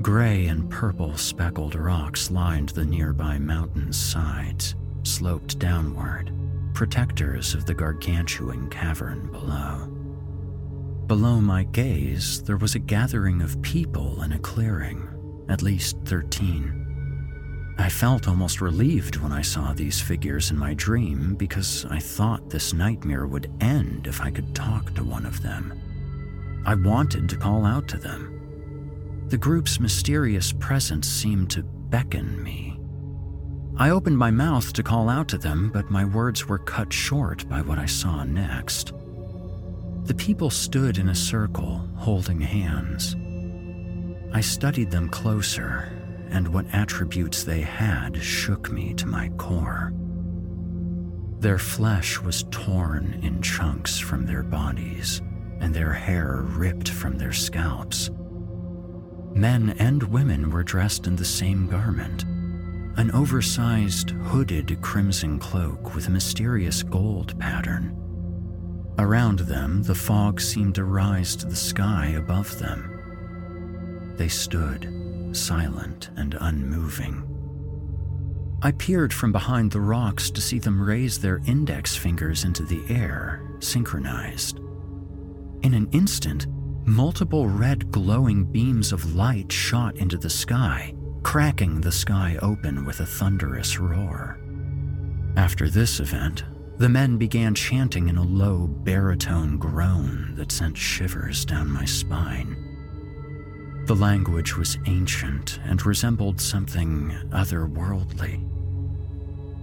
[0.01, 6.33] Gray and purple speckled rocks lined the nearby mountain's sides, sloped downward,
[6.73, 9.87] protectors of the gargantuan cavern below.
[11.07, 15.07] Below my gaze, there was a gathering of people in a clearing,
[15.49, 17.75] at least 13.
[17.77, 22.49] I felt almost relieved when I saw these figures in my dream because I thought
[22.49, 25.73] this nightmare would end if I could talk to one of them.
[26.65, 29.25] I wanted to call out to them.
[29.29, 32.79] The group's mysterious presence seemed to beckon me.
[33.75, 37.49] I opened my mouth to call out to them, but my words were cut short
[37.49, 38.93] by what I saw next.
[40.05, 43.15] The people stood in a circle, holding hands.
[44.33, 45.91] I studied them closer
[46.31, 49.93] and what attributes they had shook me to my core.
[51.39, 55.21] Their flesh was torn in chunks from their bodies,
[55.59, 58.09] and their hair ripped from their scalps.
[59.35, 62.25] Men and women were dressed in the same garment
[62.95, 67.97] an oversized, hooded crimson cloak with a mysterious gold pattern.
[68.99, 72.92] Around them, the fog seemed to rise to the sky above them.
[74.15, 74.89] They stood,
[75.31, 77.29] silent and unmoving.
[78.61, 82.81] I peered from behind the rocks to see them raise their index fingers into the
[82.89, 84.59] air, synchronized.
[85.63, 86.47] In an instant,
[86.85, 90.93] multiple red glowing beams of light shot into the sky,
[91.23, 94.39] cracking the sky open with a thunderous roar.
[95.35, 96.43] After this event,
[96.77, 102.72] the men began chanting in a low baritone groan that sent shivers down my spine.
[103.85, 108.49] The language was ancient and resembled something otherworldly.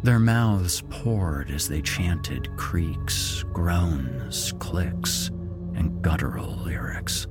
[0.03, 5.29] Their mouths poured as they chanted creaks, groans, clicks,
[5.75, 7.27] and guttural lyrics.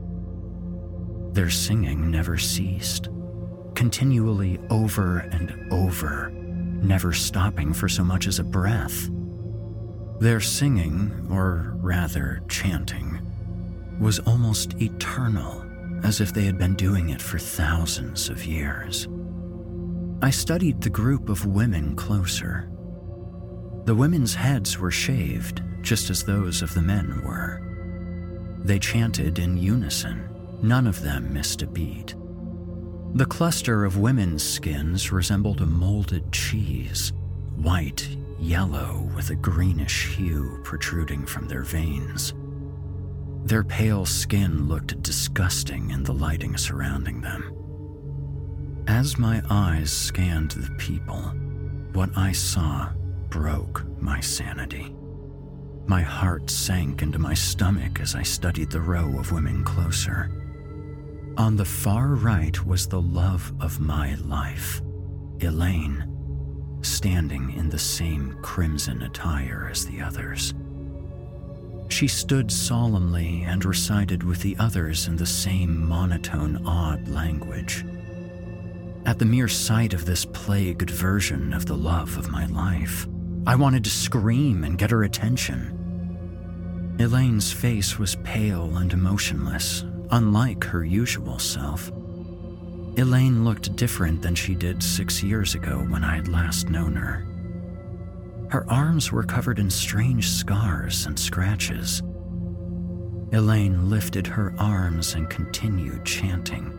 [1.34, 3.10] Their singing never ceased,
[3.76, 9.12] continually over and over, never stopping for so much as a breath.
[10.20, 13.22] Their singing, or rather chanting,
[14.00, 15.69] was almost eternal
[16.04, 19.08] as if they had been doing it for thousands of years.
[20.22, 22.70] I studied the group of women closer.
[23.86, 27.62] The women's heads were shaved, just as those of the men were.
[28.64, 30.30] They chanted in unison,
[30.62, 32.16] none of them missed a beat.
[33.14, 37.14] The cluster of women's skins resembled a molded cheese,
[37.56, 38.08] white,
[38.40, 42.34] yellow, with a greenish hue protruding from their veins.
[43.44, 47.54] Their pale skin looked disgusting in the lighting surrounding them.
[48.88, 51.22] As my eyes scanned the people,
[51.94, 52.90] what I saw
[53.30, 54.96] broke my sanity.
[55.88, 60.30] My heart sank into my stomach as I studied the row of women closer.
[61.38, 64.82] On the far right was the love of my life,
[65.42, 66.06] Elaine,
[66.82, 70.54] standing in the same crimson attire as the others.
[71.90, 77.84] She stood solemnly and recited with the others in the same monotone, odd language.
[79.06, 83.08] At the mere sight of this plagued version of the love of my life,
[83.46, 85.76] I wanted to scream and get her attention.
[87.00, 91.92] Elaine's face was pale and emotionless, unlike her usual self.
[92.98, 97.29] Elaine looked different than she did six years ago when I had last known her.
[98.50, 102.02] Her arms were covered in strange scars and scratches.
[103.32, 106.76] Elaine lifted her arms and continued chanting.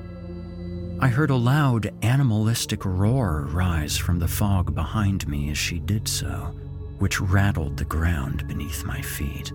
[1.00, 6.08] I heard a loud, animalistic roar rise from the fog behind me as she did
[6.08, 6.52] so,
[6.98, 9.52] which rattled the ground beneath my feet.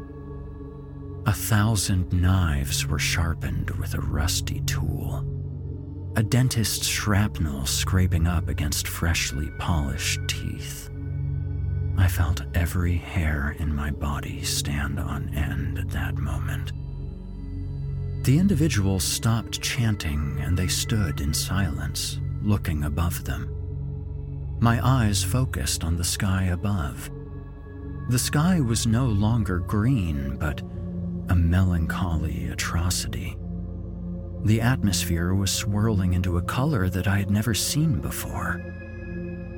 [1.26, 5.26] A thousand knives were sharpened with a rusty tool.
[6.16, 10.90] A dentist's shrapnel scraping up against freshly polished teeth.
[11.98, 16.72] I felt every hair in my body stand on end at that moment.
[18.24, 23.50] The individuals stopped chanting and they stood in silence, looking above them.
[24.60, 27.10] My eyes focused on the sky above.
[28.10, 30.62] The sky was no longer green, but
[31.30, 33.38] a melancholy atrocity.
[34.44, 38.75] The atmosphere was swirling into a color that I had never seen before.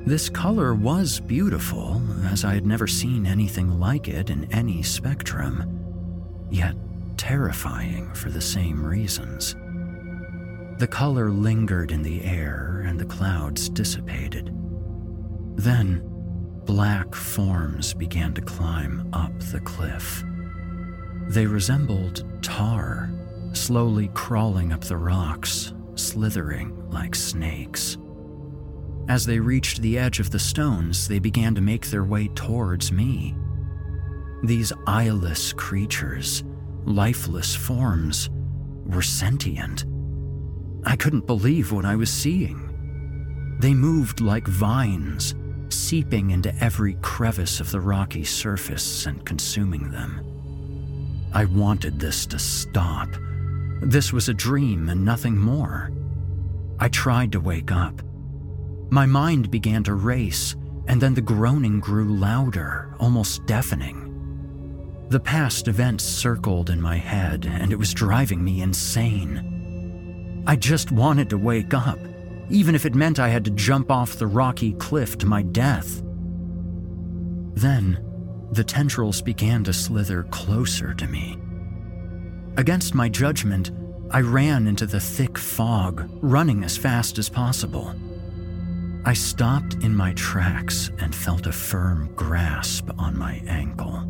[0.08, 2.00] This color was beautiful,
[2.32, 6.74] as I had never seen anything like it in any spectrum, yet
[7.18, 9.54] terrifying for the same reasons.
[10.78, 14.50] The color lingered in the air and the clouds dissipated.
[15.56, 16.02] Then,
[16.64, 20.24] black forms began to climb up the cliff.
[21.28, 23.10] They resembled tar,
[23.52, 27.98] slowly crawling up the rocks, slithering like snakes.
[29.08, 32.92] As they reached the edge of the stones, they began to make their way towards
[32.92, 33.34] me.
[34.42, 36.44] These eyeless creatures,
[36.84, 38.28] lifeless forms
[38.84, 39.86] were sentient.
[40.84, 43.56] I couldn't believe what I was seeing.
[43.60, 45.34] They moved like vines,
[45.70, 51.28] seeping into every crevice of the rocky surface and consuming them.
[51.32, 53.08] I wanted this to stop.
[53.80, 55.90] This was a dream and nothing more.
[56.78, 58.02] I tried to wake up.
[58.90, 64.04] My mind began to race, and then the groaning grew louder, almost deafening.
[65.10, 70.44] The past events circled in my head, and it was driving me insane.
[70.46, 71.98] I just wanted to wake up,
[72.48, 76.02] even if it meant I had to jump off the rocky cliff to my death.
[77.54, 78.04] Then,
[78.52, 81.36] the tendrils began to slither closer to me.
[82.56, 83.70] Against my judgment,
[84.10, 87.94] I ran into the thick fog, running as fast as possible.
[89.04, 94.04] I stopped in my tracks and felt a firm grasp on my ankle.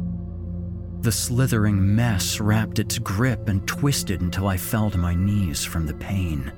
[1.03, 5.87] The slithering mess wrapped its grip and twisted until I fell to my knees from
[5.87, 6.53] the pain.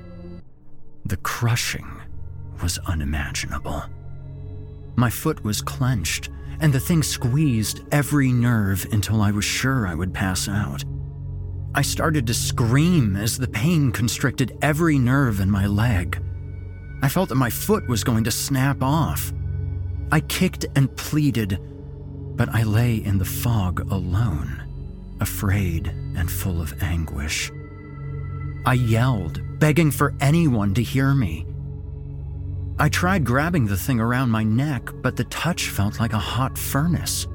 [1.04, 2.00] The crushing
[2.62, 3.84] was unimaginable.
[4.96, 9.94] My foot was clenched, and the thing squeezed every nerve until I was sure I
[9.94, 10.84] would pass out.
[11.74, 16.20] I started to scream as the pain constricted every nerve in my leg.
[17.02, 19.32] I felt that my foot was going to snap off.
[20.12, 21.58] I kicked and pleaded,
[22.36, 27.50] but I lay in the fog alone, afraid and full of anguish.
[28.66, 31.46] I yelled, begging for anyone to hear me.
[32.78, 36.56] I tried grabbing the thing around my neck, but the touch felt like a hot
[36.56, 37.26] furnace.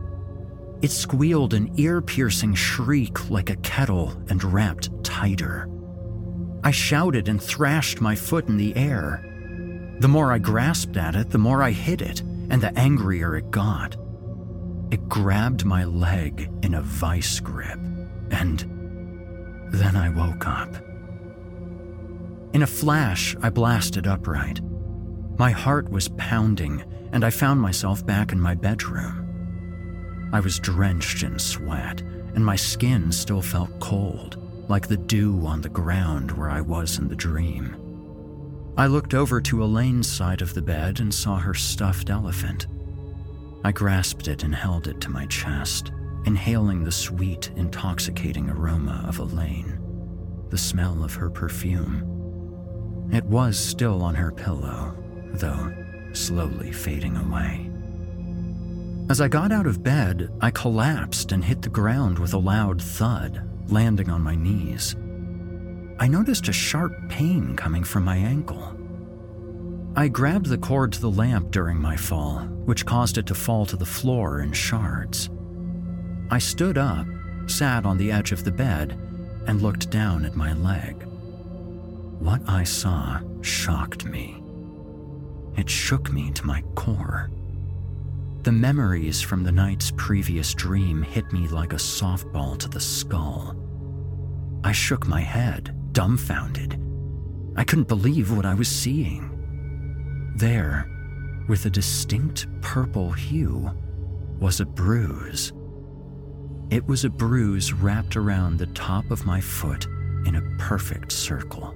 [0.82, 5.70] It squealed an ear piercing shriek like a kettle and wrapped tighter.
[6.64, 9.24] I shouted and thrashed my foot in the air.
[10.00, 13.50] The more I grasped at it, the more I hit it, and the angrier it
[13.50, 13.96] got.
[14.92, 17.80] It grabbed my leg in a vice grip,
[18.30, 18.60] and
[19.72, 20.76] then I woke up.
[22.54, 24.62] In a flash, I blasted upright.
[25.38, 30.30] My heart was pounding, and I found myself back in my bedroom.
[30.34, 34.38] I was drenched in sweat, and my skin still felt cold,
[34.70, 37.76] like the dew on the ground where I was in the dream.
[38.78, 42.68] I looked over to Elaine's side of the bed and saw her stuffed elephant.
[43.64, 45.92] I grasped it and held it to my chest,
[46.26, 49.80] inhaling the sweet, intoxicating aroma of Elaine,
[50.50, 53.10] the smell of her perfume.
[53.14, 54.96] It was still on her pillow,
[55.34, 55.74] though
[56.12, 57.70] slowly fading away.
[59.10, 62.82] As I got out of bed, I collapsed and hit the ground with a loud
[62.82, 64.96] thud, landing on my knees.
[66.00, 68.78] I noticed a sharp pain coming from my ankle.
[69.96, 73.66] I grabbed the cord to the lamp during my fall, which caused it to fall
[73.68, 75.30] to the floor in shards.
[76.30, 77.08] I stood up,
[77.48, 78.92] sat on the edge of the bed,
[79.48, 81.06] and looked down at my leg.
[82.20, 84.42] What I saw shocked me.
[85.56, 87.30] It shook me to my core.
[88.42, 93.56] The memories from the night's previous dream hit me like a softball to the skull.
[94.64, 96.78] I shook my head, dumbfounded.
[97.56, 99.32] I couldn't believe what I was seeing.
[100.36, 100.86] There,
[101.48, 103.72] with a distinct purple hue,
[104.38, 105.54] was a bruise.
[106.70, 109.86] It was a bruise wrapped around the top of my foot
[110.26, 111.74] in a perfect circle.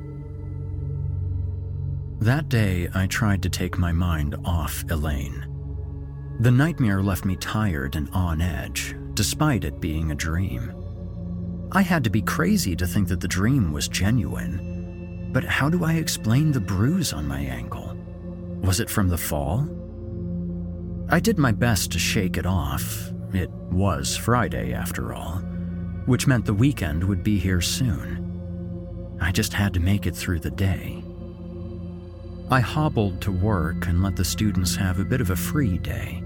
[2.19, 5.45] That day, I tried to take my mind off Elaine.
[6.41, 10.78] The nightmare left me tired and on edge, despite it being a dream.
[11.71, 15.29] I had to be crazy to think that the dream was genuine.
[15.31, 17.95] But how do I explain the bruise on my ankle?
[18.61, 19.67] Was it from the fall?
[21.09, 23.11] I did my best to shake it off.
[23.33, 25.37] It was Friday, after all,
[26.07, 29.17] which meant the weekend would be here soon.
[29.21, 31.03] I just had to make it through the day.
[32.49, 36.23] I hobbled to work and let the students have a bit of a free day.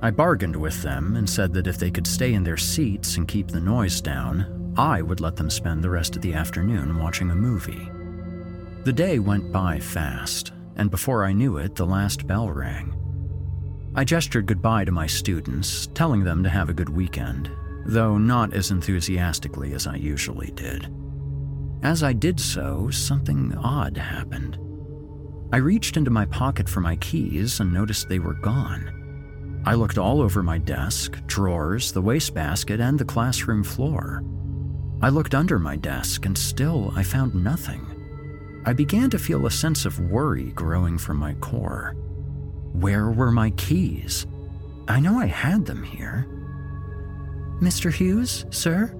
[0.00, 3.28] I bargained with them and said that if they could stay in their seats and
[3.28, 7.30] keep the noise down, I would let them spend the rest of the afternoon watching
[7.30, 7.90] a movie.
[8.84, 12.96] The day went by fast, and before I knew it, the last bell rang.
[13.94, 17.50] I gestured goodbye to my students, telling them to have a good weekend,
[17.84, 20.92] though not as enthusiastically as I usually did.
[21.82, 24.58] As I did so, something odd happened.
[25.52, 29.62] I reached into my pocket for my keys and noticed they were gone.
[29.66, 34.22] I looked all over my desk, drawers, the wastebasket, and the classroom floor.
[35.02, 37.86] I looked under my desk and still I found nothing.
[38.66, 41.94] I began to feel a sense of worry growing from my core.
[42.72, 44.26] Where were my keys?
[44.88, 46.26] I know I had them here.
[47.60, 47.92] Mr.
[47.92, 48.94] Hughes, sir?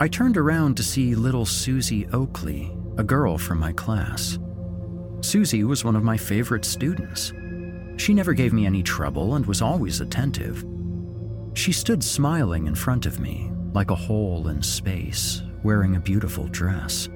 [0.00, 4.38] I turned around to see little Susie Oakley, a girl from my class.
[5.20, 7.32] Susie was one of my favorite students.
[7.96, 10.64] She never gave me any trouble and was always attentive.
[11.54, 16.48] She stood smiling in front of me, like a hole in space, wearing a beautiful
[16.48, 17.08] dress.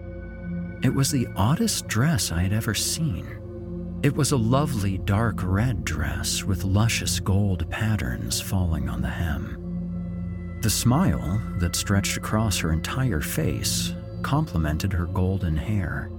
[0.83, 4.01] It was the oddest dress I had ever seen.
[4.03, 10.59] It was a lovely dark red dress with luscious gold patterns falling on the hem.
[10.61, 16.11] The smile that stretched across her entire face complemented her golden hair.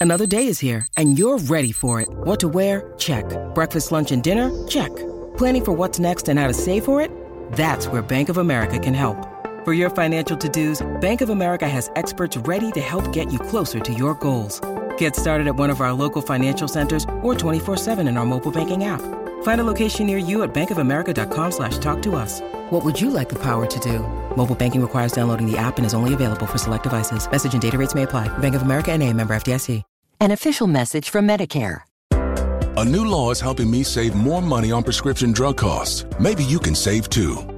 [0.00, 2.08] Another day is here, and you're ready for it.
[2.08, 2.92] What to wear?
[2.98, 3.24] Check.
[3.54, 4.50] Breakfast, lunch, and dinner?
[4.68, 4.94] Check.
[5.36, 7.10] Planning for what's next and how to save for it?
[7.52, 9.37] That's where Bank of America can help.
[9.68, 13.38] For your financial to dos, Bank of America has experts ready to help get you
[13.38, 14.62] closer to your goals.
[14.96, 18.84] Get started at one of our local financial centers or 24-7 in our mobile banking
[18.84, 19.02] app.
[19.42, 22.40] Find a location near you at bankofamerica.com slash talk to us.
[22.70, 23.98] What would you like the power to do?
[24.36, 27.30] Mobile banking requires downloading the app and is only available for select devices.
[27.30, 28.26] Message and data rates may apply.
[28.38, 29.82] Bank of America and a member FDIC.
[30.22, 31.82] An official message from Medicare.
[32.10, 36.06] A new law is helping me save more money on prescription drug costs.
[36.18, 37.57] Maybe you can save too.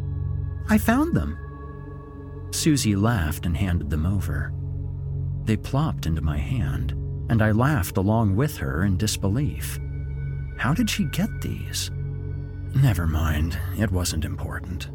[0.69, 1.37] I found them.
[2.51, 4.53] Susie laughed and handed them over.
[5.43, 6.91] They plopped into my hand,
[7.29, 9.79] and I laughed along with her in disbelief.
[10.57, 11.89] How did she get these?
[12.75, 14.89] Never mind, it wasn't important.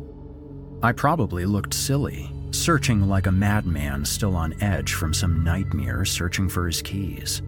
[0.82, 6.48] I probably looked silly, searching like a madman still on edge from some nightmare searching
[6.48, 7.42] for his keys.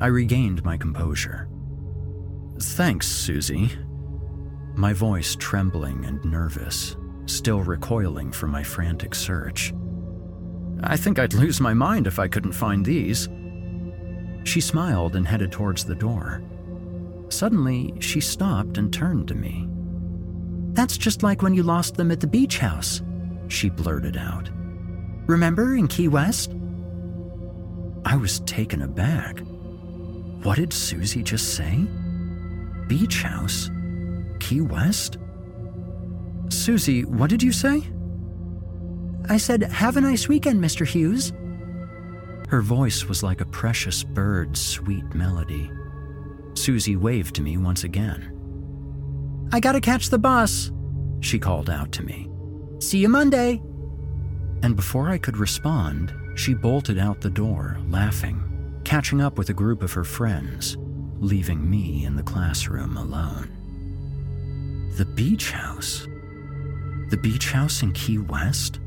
[0.00, 1.48] I regained my composure.
[2.60, 3.70] Thanks, Susie.
[4.74, 6.96] My voice trembling and nervous,
[7.28, 9.72] still recoiling from my frantic search.
[10.82, 13.28] I think I'd lose my mind if I couldn't find these.
[14.44, 16.42] She smiled and headed towards the door.
[17.28, 19.68] Suddenly, she stopped and turned to me.
[20.72, 23.02] That's just like when you lost them at the beach house,
[23.48, 24.48] she blurted out.
[25.26, 26.54] Remember in Key West?
[28.04, 29.40] I was taken aback.
[30.42, 31.86] What did Susie just say?
[32.86, 33.70] Beach house?
[34.40, 35.18] Key West?
[36.48, 37.82] Susie, what did you say?
[39.28, 40.86] I said, Have a nice weekend, Mr.
[40.86, 41.32] Hughes.
[42.48, 45.70] Her voice was like a precious bird's sweet melody.
[46.54, 48.34] Susie waved to me once again.
[49.52, 50.72] I gotta catch the bus,
[51.20, 52.28] she called out to me.
[52.80, 53.60] See you Monday.
[54.62, 59.54] And before I could respond, she bolted out the door, laughing, catching up with a
[59.54, 60.76] group of her friends,
[61.18, 63.50] leaving me in the classroom alone.
[64.96, 66.06] The beach house?
[67.08, 68.80] The beach house in Key West?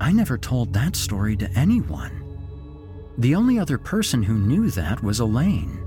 [0.00, 2.20] I never told that story to anyone.
[3.18, 5.80] The only other person who knew that was Elaine.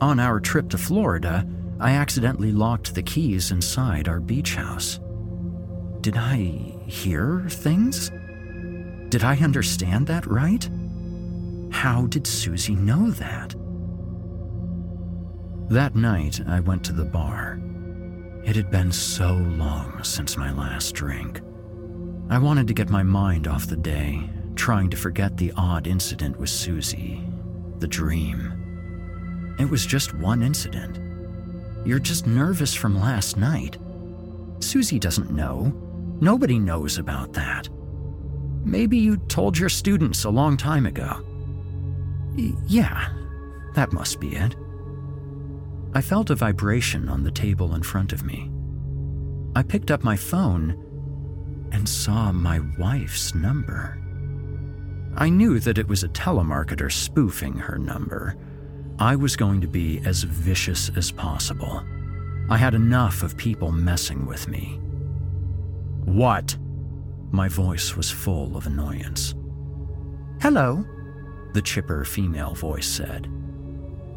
[0.00, 1.46] On our trip to Florida,
[1.78, 4.98] I accidentally locked the keys inside our beach house.
[6.00, 8.10] Did I hear things?
[9.08, 10.68] Did I understand that right?
[11.70, 13.54] How did Susie know that?
[15.70, 17.60] That night, I went to the bar.
[18.46, 21.40] It had been so long since my last drink.
[22.30, 26.38] I wanted to get my mind off the day, trying to forget the odd incident
[26.38, 27.24] with Susie,
[27.80, 29.56] the dream.
[29.58, 31.00] It was just one incident.
[31.84, 33.78] You're just nervous from last night.
[34.60, 35.72] Susie doesn't know.
[36.20, 37.68] Nobody knows about that.
[38.64, 41.20] Maybe you told your students a long time ago.
[42.36, 43.08] Y- yeah,
[43.74, 44.54] that must be it.
[45.96, 48.50] I felt a vibration on the table in front of me.
[49.54, 50.76] I picked up my phone
[51.72, 53.98] and saw my wife's number.
[55.16, 58.36] I knew that it was a telemarketer spoofing her number.
[58.98, 61.82] I was going to be as vicious as possible.
[62.50, 64.78] I had enough of people messing with me.
[66.04, 66.58] What?
[67.30, 69.34] My voice was full of annoyance.
[70.42, 70.84] Hello,
[71.54, 73.32] the chipper female voice said.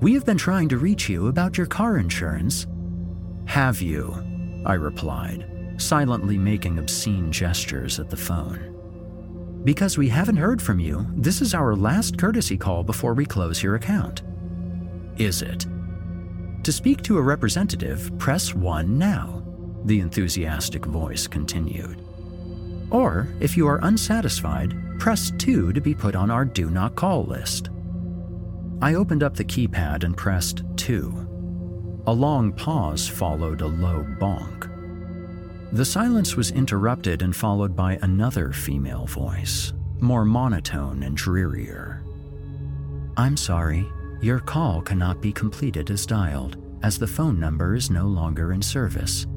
[0.02, 2.68] We have been trying to reach you about your car insurance.
[3.46, 4.16] Have you?
[4.66, 9.62] I replied, silently making obscene gestures at the phone.
[9.66, 13.62] Because we haven't heard from you, this is our last courtesy call before we close
[13.62, 14.22] your account.
[15.18, 15.66] Is it?
[16.64, 19.44] To speak to a representative, press 1 now,
[19.84, 22.02] the enthusiastic voice continued.
[22.90, 27.26] Or, if you are unsatisfied, press 2 to be put on our do not call
[27.26, 27.70] list.
[28.82, 32.04] I opened up the keypad and pressed 2.
[32.08, 34.72] A long pause followed a low bonk.
[35.74, 42.04] The silence was interrupted and followed by another female voice, more monotone and drearier.
[43.18, 43.86] I'm sorry,
[44.22, 48.62] your call cannot be completed as dialed, as the phone number is no longer in
[48.62, 49.28] service.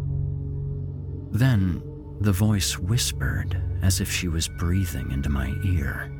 [1.32, 1.82] Then
[2.20, 6.12] the voice whispered as if she was breathing into my ear.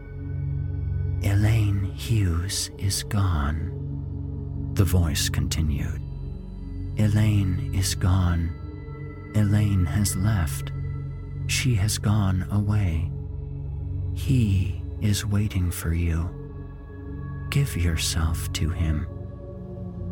[1.25, 3.71] Elaine Hughes is gone.
[4.75, 6.03] The voice continued.
[6.99, 8.51] Elaine is gone.
[9.37, 10.73] Elaine has left.
[11.47, 13.11] She has gone away.
[14.15, 16.29] He is waiting for you.
[17.51, 19.07] Give yourself to him.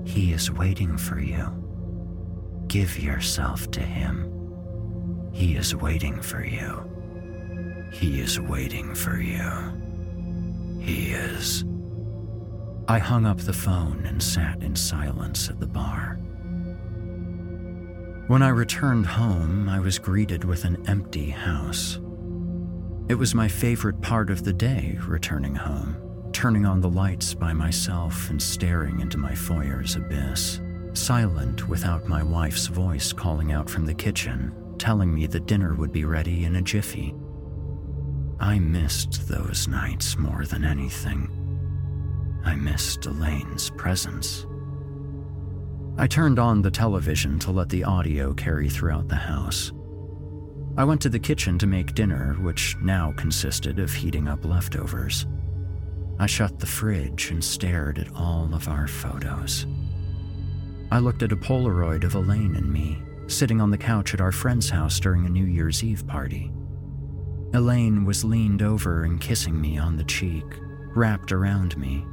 [0.05, 1.49] He is waiting for you.
[2.69, 5.31] Give yourself to him.
[5.33, 6.87] He is waiting for you.
[7.93, 9.80] He is waiting for you.
[10.81, 11.65] He is.
[12.89, 16.19] I hung up the phone and sat in silence at the bar.
[18.27, 22.01] When I returned home, I was greeted with an empty house.
[23.09, 25.97] It was my favorite part of the day, returning home,
[26.33, 30.61] turning on the lights by myself and staring into my foyer's abyss,
[30.95, 35.93] silent without my wife's voice calling out from the kitchen, telling me that dinner would
[35.93, 37.15] be ready in a jiffy.
[38.41, 41.31] I missed those nights more than anything.
[42.43, 44.47] I missed Elaine's presence.
[45.99, 49.73] I turned on the television to let the audio carry throughout the house.
[50.79, 55.27] I went to the kitchen to make dinner, which now consisted of heating up leftovers.
[56.19, 59.67] I shut the fridge and stared at all of our photos.
[60.91, 64.33] I looked at a Polaroid of Elaine and me, sitting on the couch at our
[64.33, 66.51] friend's house during a New Year's Eve party.
[67.53, 70.45] Elaine was leaned over and kissing me on the cheek,
[70.95, 72.07] wrapped around me.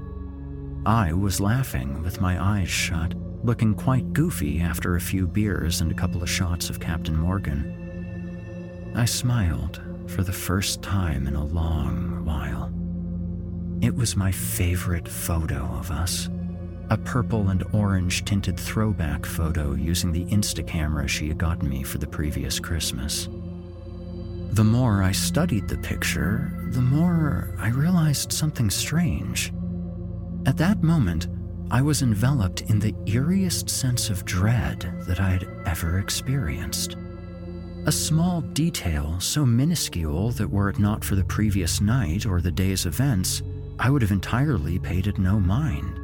[0.83, 3.13] I was laughing with my eyes shut,
[3.43, 8.91] looking quite goofy after a few beers and a couple of shots of Captain Morgan.
[8.95, 12.73] I smiled for the first time in a long while.
[13.85, 16.29] It was my favorite photo of us.
[16.89, 21.99] A purple and orange tinted throwback photo using the Instacamera she had gotten me for
[21.99, 23.29] the previous Christmas.
[24.51, 29.53] The more I studied the picture, the more I realized something strange.
[30.45, 31.27] At that moment,
[31.69, 36.95] I was enveloped in the eeriest sense of dread that I had ever experienced.
[37.85, 42.51] A small detail so minuscule that were it not for the previous night or the
[42.51, 43.41] day's events,
[43.79, 45.99] I would have entirely paid it no mind.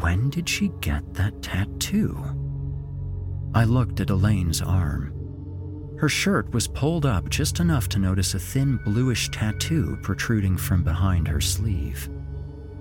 [0.00, 2.16] When did she get that tattoo?
[3.54, 5.13] I looked at Elaine's arm.
[5.98, 10.82] Her shirt was pulled up just enough to notice a thin bluish tattoo protruding from
[10.82, 12.08] behind her sleeve.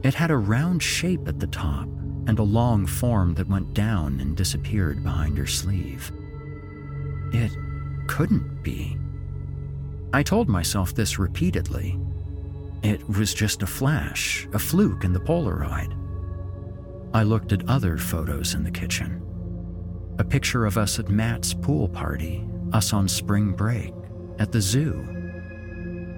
[0.03, 1.88] It had a round shape at the top
[2.28, 6.11] and a long form that went down and disappeared behind her sleeve.
[7.32, 7.51] It
[8.07, 8.97] couldn't be.
[10.11, 11.99] I told myself this repeatedly.
[12.82, 15.97] It was just a flash, a fluke in the Polaroid.
[17.14, 19.22] I looked at other photos in the kitchen.
[20.20, 23.93] A picture of us at Matt's pool party, us on spring break,
[24.39, 25.05] at the zoo.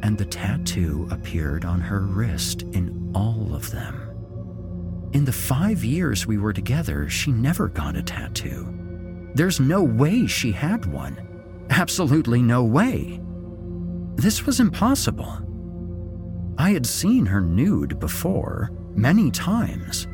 [0.01, 5.09] And the tattoo appeared on her wrist in all of them.
[5.13, 8.67] In the five years we were together, she never got a tattoo.
[9.33, 11.17] There's no way she had one.
[11.69, 13.21] Absolutely no way.
[14.15, 15.41] This was impossible.
[16.57, 20.07] I had seen her nude before, many times.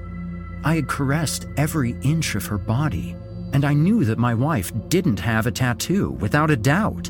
[0.63, 3.15] I had caressed every inch of her body,
[3.53, 7.09] and I knew that my wife didn't have a tattoo, without a doubt.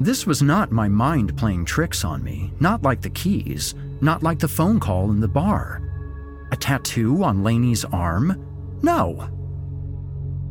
[0.00, 4.38] This was not my mind playing tricks on me, not like the keys, not like
[4.38, 5.82] the phone call in the bar.
[6.52, 8.78] A tattoo on Lainey's arm?
[8.82, 9.28] No.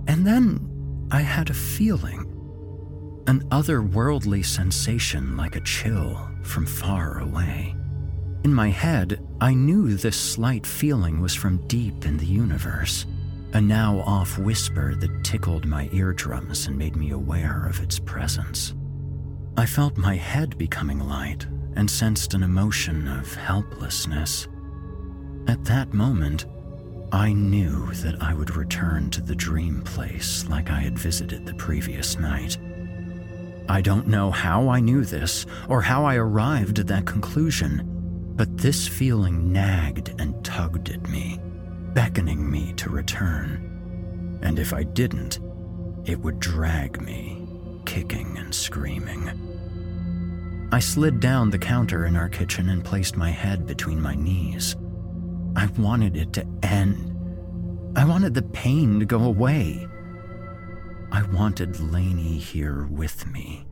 [0.07, 2.31] And then I had a feeling.
[3.27, 7.75] An otherworldly sensation like a chill from far away.
[8.43, 13.05] In my head, I knew this slight feeling was from deep in the universe,
[13.56, 18.74] a now off whisper that tickled my eardrums and made me aware of its presence.
[19.56, 21.47] I felt my head becoming light
[21.78, 24.49] and sensed an emotion of helplessness.
[25.47, 26.47] At that moment,
[27.14, 31.53] I knew that I would return to the dream place like I had visited the
[31.53, 32.58] previous night.
[33.70, 37.95] I don't know how I knew this or how I arrived at that conclusion
[38.36, 41.39] but this feeling nagged and tugged at me,
[41.95, 44.39] beckoning me to return.
[44.43, 45.39] And if I didn't,
[46.03, 47.47] it would drag me,
[47.85, 49.31] kicking and screaming.
[50.71, 54.75] I slid down the counter in our kitchen and placed my head between my knees.
[55.55, 57.13] I wanted it to end.
[57.97, 59.87] I wanted the pain to go away.
[61.13, 63.65] I wanted Lainey here with me.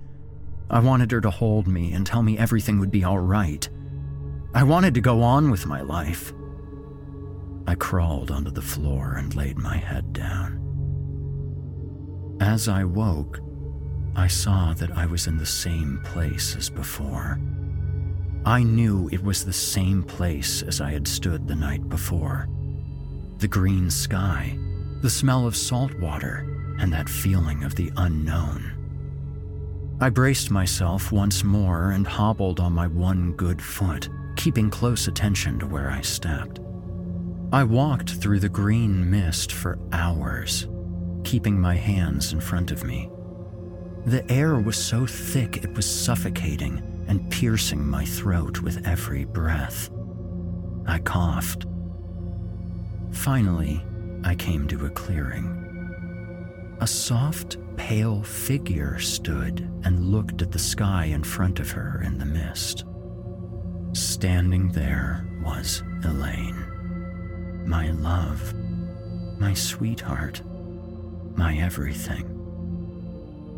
[0.69, 3.67] I wanted her to hold me and tell me everything would be all right.
[4.53, 6.31] I wanted to go on with my life.
[7.67, 10.59] I crawled onto the floor and laid my head down.
[12.39, 13.39] As I woke,
[14.15, 17.39] I saw that I was in the same place as before.
[18.45, 22.47] I knew it was the same place as I had stood the night before.
[23.37, 24.57] The green sky,
[25.01, 26.45] the smell of salt water,
[26.79, 28.71] and that feeling of the unknown.
[30.01, 35.59] I braced myself once more and hobbled on my one good foot keeping close attention
[35.59, 36.59] to where I stepped.
[37.53, 40.67] I walked through the green mist for hours,
[41.23, 43.11] keeping my hands in front of me.
[44.07, 49.91] The air was so thick it was suffocating and piercing my throat with every breath.
[50.87, 51.67] I coughed.
[53.11, 53.85] Finally,
[54.23, 56.75] I came to a clearing.
[56.81, 62.17] A soft, pale figure stood and looked at the sky in front of her in
[62.17, 62.85] the mist.
[63.93, 66.62] Standing there was Elaine.
[67.65, 68.53] My love,
[69.39, 70.41] my sweetheart,
[71.35, 72.29] my everything.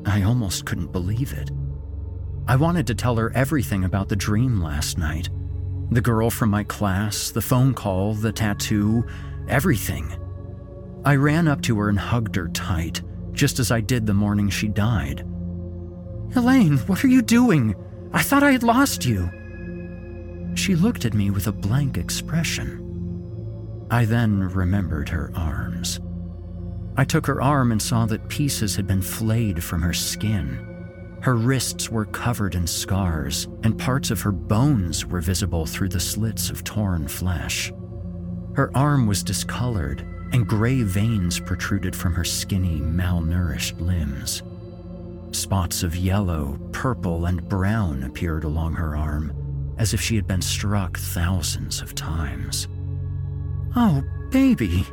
[0.06, 1.52] I almost couldn't believe it.
[2.48, 5.30] I wanted to tell her everything about the dream last night
[5.92, 9.06] the girl from my class, the phone call, the tattoo,
[9.48, 10.18] everything.
[11.06, 13.04] I ran up to her and hugged her tight,
[13.34, 15.22] just as I did the morning she died.
[16.36, 17.76] Elaine, what are you doing?
[18.12, 19.30] I thought I had lost you.
[20.56, 22.85] She looked at me with a blank expression.
[23.90, 26.00] I then remembered her arms.
[26.98, 30.76] I took her arm and saw that pieces had been flayed from her skin.
[31.22, 36.00] Her wrists were covered in scars, and parts of her bones were visible through the
[36.00, 37.74] slits of torn flesh.
[38.54, 44.44] Her arm was discolored, and gray veins protruded from her skinny, malnourished limbs.
[45.32, 49.34] Spots of yellow, purple, and brown appeared along her arm,
[49.78, 52.68] as if she had been struck thousands of times.
[53.76, 54.86] Oh, baby,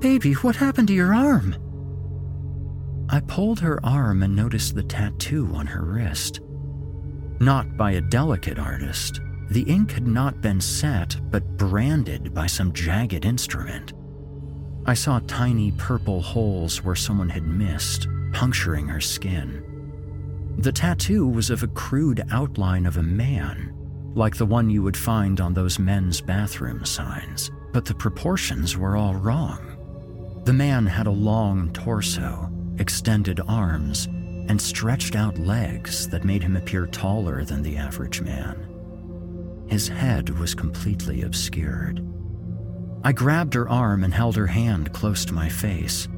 [0.00, 1.56] baby, what happened to your arm?
[3.08, 6.40] I pulled her arm and noticed the tattoo on her wrist.
[7.40, 9.20] Not by a delicate artist,
[9.50, 13.94] the ink had not been set, but branded by some jagged instrument.
[14.84, 19.64] I saw tiny purple holes where someone had missed, puncturing her skin.
[20.58, 23.74] The tattoo was of a crude outline of a man,
[24.14, 28.96] like the one you would find on those men's bathroom signs, but the proportions were
[28.96, 29.76] all wrong.
[30.44, 34.06] The man had a long torso, extended arms,
[34.48, 39.66] and stretched out legs that made him appear taller than the average man.
[39.68, 42.02] His head was completely obscured.
[43.04, 46.08] I grabbed her arm and held her hand close to my face.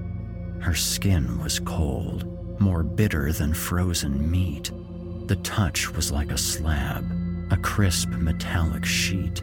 [0.61, 4.71] Her skin was cold, more bitter than frozen meat.
[5.27, 7.05] The touch was like a slab,
[7.51, 9.43] a crisp metallic sheet.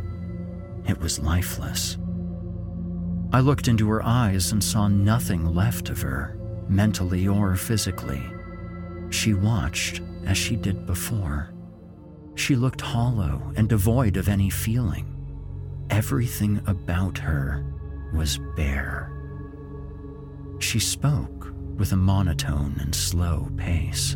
[0.87, 1.97] It was lifeless.
[3.33, 6.37] I looked into her eyes and saw nothing left of her,
[6.69, 8.23] mentally or physically.
[9.09, 11.53] She watched as she did before.
[12.35, 15.13] She looked hollow and devoid of any feeling.
[15.89, 17.65] Everything about her
[18.13, 19.11] was bare.
[20.59, 24.15] She spoke with a monotone and slow pace.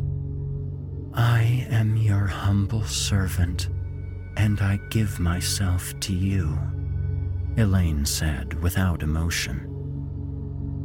[1.13, 3.67] I am your humble servant,
[4.41, 6.57] and I give myself to you,
[7.57, 9.67] Elaine said without emotion.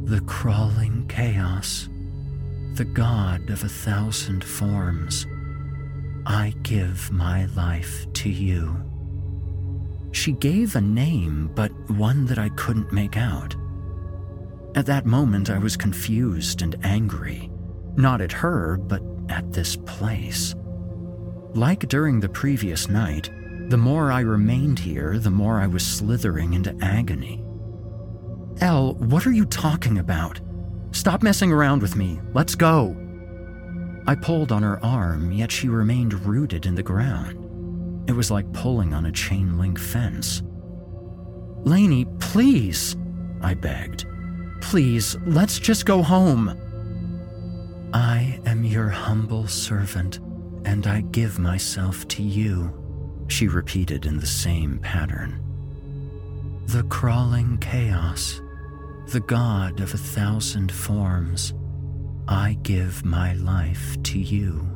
[0.05, 1.89] The crawling chaos,
[2.75, 5.25] the god of a thousand forms,
[6.27, 8.77] I give my life to you.
[10.11, 13.55] She gave a name, but one that I couldn't make out.
[14.75, 17.49] At that moment, I was confused and angry,
[17.95, 20.53] not at her, but at this place.
[21.55, 23.31] Like during the previous night,
[23.69, 27.43] the more I remained here, the more I was slithering into agony.
[28.61, 30.39] Elle, what are you talking about?
[30.91, 32.19] Stop messing around with me.
[32.33, 32.95] Let's go.
[34.07, 38.09] I pulled on her arm, yet she remained rooted in the ground.
[38.09, 40.41] It was like pulling on a chain link fence.
[41.63, 42.95] Lainey, please,
[43.41, 44.05] I begged.
[44.61, 46.57] Please, let's just go home.
[47.93, 50.19] I am your humble servant,
[50.63, 52.76] and I give myself to you,
[53.27, 55.43] she repeated in the same pattern.
[56.67, 58.41] The crawling chaos,
[59.07, 61.53] the god of a thousand forms,
[62.27, 64.67] I give my life to you.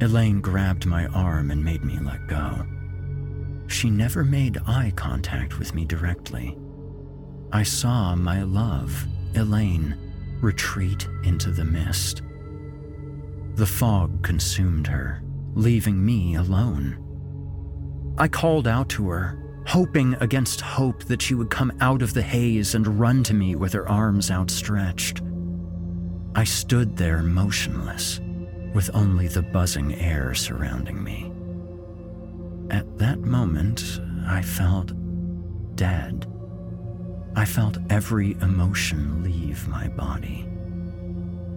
[0.00, 2.66] Elaine grabbed my arm and made me let go.
[3.68, 6.56] She never made eye contact with me directly.
[7.52, 9.96] I saw my love, Elaine,
[10.40, 12.22] retreat into the mist.
[13.54, 15.22] The fog consumed her,
[15.54, 17.04] leaving me alone.
[18.20, 22.22] I called out to her, hoping against hope that she would come out of the
[22.22, 25.22] haze and run to me with her arms outstretched.
[26.34, 28.20] I stood there motionless,
[28.74, 31.32] with only the buzzing air surrounding me.
[32.70, 34.92] At that moment, I felt
[35.76, 36.26] dead.
[37.36, 40.44] I felt every emotion leave my body.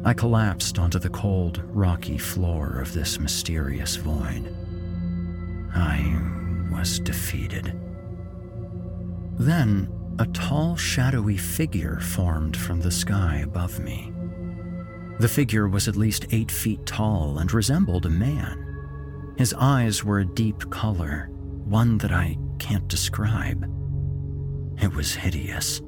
[0.05, 4.55] I collapsed onto the cold, rocky floor of this mysterious void.
[5.73, 6.39] I
[6.71, 7.79] was defeated.
[9.37, 14.13] Then, a tall, shadowy figure formed from the sky above me.
[15.19, 19.33] The figure was at least eight feet tall and resembled a man.
[19.37, 21.29] His eyes were a deep color,
[21.65, 23.63] one that I can't describe.
[24.81, 25.81] It was hideous.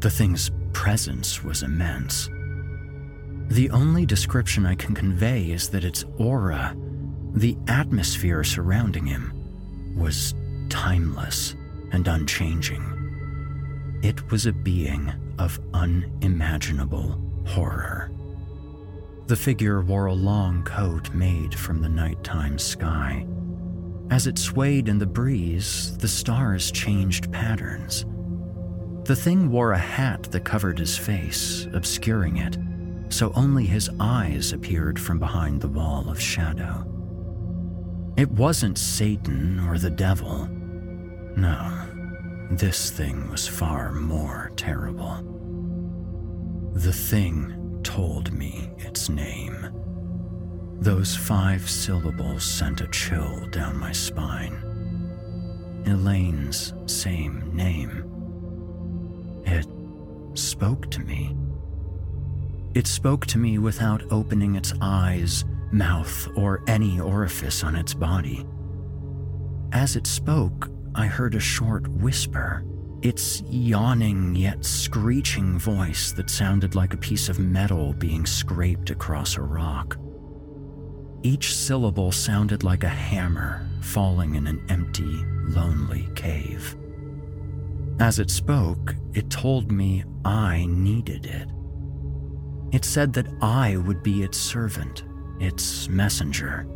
[0.00, 2.28] The thing's presence was immense.
[3.48, 6.76] The only description I can convey is that its aura,
[7.32, 9.37] the atmosphere surrounding him,
[9.98, 10.34] was
[10.68, 11.56] timeless
[11.92, 12.94] and unchanging.
[14.02, 18.10] It was a being of unimaginable horror.
[19.26, 23.26] The figure wore a long coat made from the nighttime sky.
[24.10, 28.06] As it swayed in the breeze, the stars changed patterns.
[29.04, 32.56] The thing wore a hat that covered his face, obscuring it,
[33.10, 36.97] so only his eyes appeared from behind the wall of shadow.
[38.18, 40.48] It wasn't Satan or the devil.
[41.36, 41.86] No,
[42.50, 45.22] this thing was far more terrible.
[46.72, 49.70] The thing told me its name.
[50.80, 54.64] Those five syllables sent a chill down my spine.
[55.86, 58.02] Elaine's same name.
[59.46, 59.68] It
[60.36, 61.36] spoke to me.
[62.74, 68.46] It spoke to me without opening its eyes, mouth, or any orifice on its body.
[69.72, 72.64] As it spoke, I heard a short whisper,
[73.02, 79.36] its yawning yet screeching voice that sounded like a piece of metal being scraped across
[79.36, 79.96] a rock.
[81.22, 86.76] Each syllable sounded like a hammer falling in an empty, lonely cave.
[88.00, 91.48] As it spoke, it told me I needed it.
[92.72, 95.04] It said that I would be its servant,
[95.40, 96.66] its messenger.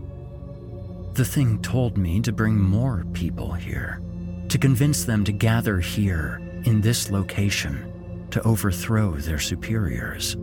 [1.14, 4.00] The thing told me to bring more people here,
[4.48, 10.36] to convince them to gather here, in this location, to overthrow their superiors.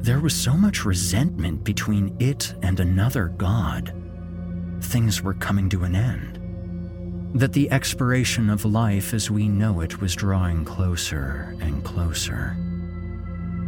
[0.00, 3.94] There was so much resentment between it and another god.
[4.80, 6.40] Things were coming to an end.
[7.34, 12.56] That the expiration of life as we know it was drawing closer and closer.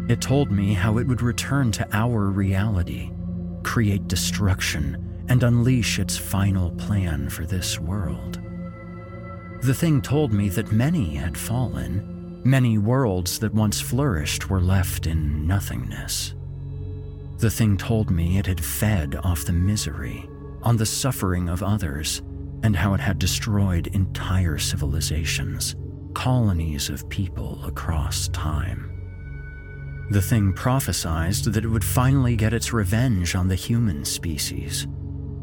[0.08, 3.10] It told me how it would return to our reality,
[3.68, 8.40] create destruction, and unleash its final plan for this world.
[9.60, 15.06] The thing told me that many had fallen, Many worlds that once flourished were left
[15.06, 16.34] in nothingness.
[17.38, 20.26] The thing told me it had fed off the misery,
[20.62, 22.22] on the suffering of others,
[22.62, 25.76] and how it had destroyed entire civilizations,
[26.14, 28.97] colonies of people across time.
[30.11, 34.86] The thing prophesied that it would finally get its revenge on the human species,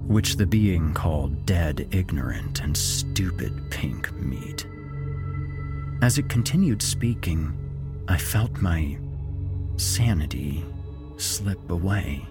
[0.07, 4.65] which the being called dead, ignorant, and stupid pink meat.
[6.01, 7.55] As it continued speaking,
[8.07, 8.97] I felt my
[9.77, 10.65] sanity
[11.17, 12.25] slip away.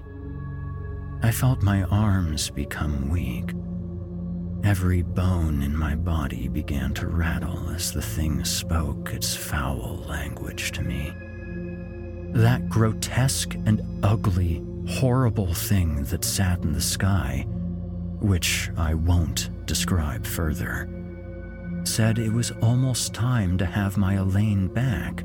[1.23, 3.55] I felt my arms become weak.
[4.65, 10.73] Every bone in my body began to rattle as the thing spoke its foul language
[10.73, 11.13] to me.
[12.35, 17.47] That grotesque and ugly, horrible thing that sat in the sky,
[18.21, 20.89] which I won't describe further
[21.87, 25.23] said it was almost time to have my Elaine back.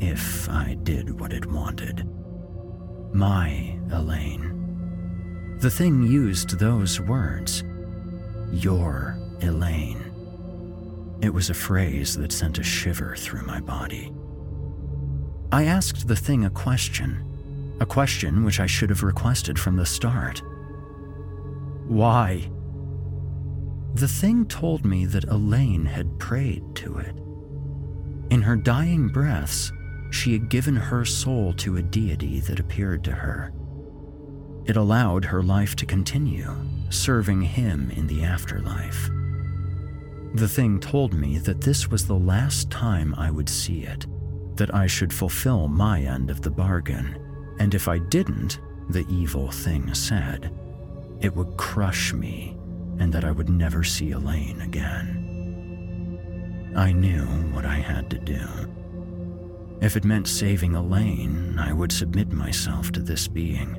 [0.00, 2.08] If I did what it wanted.
[3.12, 5.58] My Elaine.
[5.60, 7.64] The thing used those words.
[8.52, 10.06] Your Elaine.
[11.20, 14.12] It was a phrase that sent a shiver through my body.
[15.52, 19.86] I asked the thing a question, a question which I should have requested from the
[19.86, 20.42] start.
[21.88, 22.48] Why?
[23.94, 27.16] The thing told me that Elaine had prayed to it.
[28.30, 29.72] In her dying breaths,
[30.12, 33.52] she had given her soul to a deity that appeared to her.
[34.66, 36.54] It allowed her life to continue,
[36.90, 39.10] serving him in the afterlife.
[40.34, 44.06] The thing told me that this was the last time I would see it,
[44.60, 47.16] that I should fulfill my end of the bargain,
[47.58, 50.54] and if I didn't, the evil thing said,
[51.22, 52.58] it would crush me
[52.98, 55.16] and that I would never see Elaine again.
[56.76, 58.46] I knew what I had to do.
[59.80, 63.78] If it meant saving Elaine, I would submit myself to this being.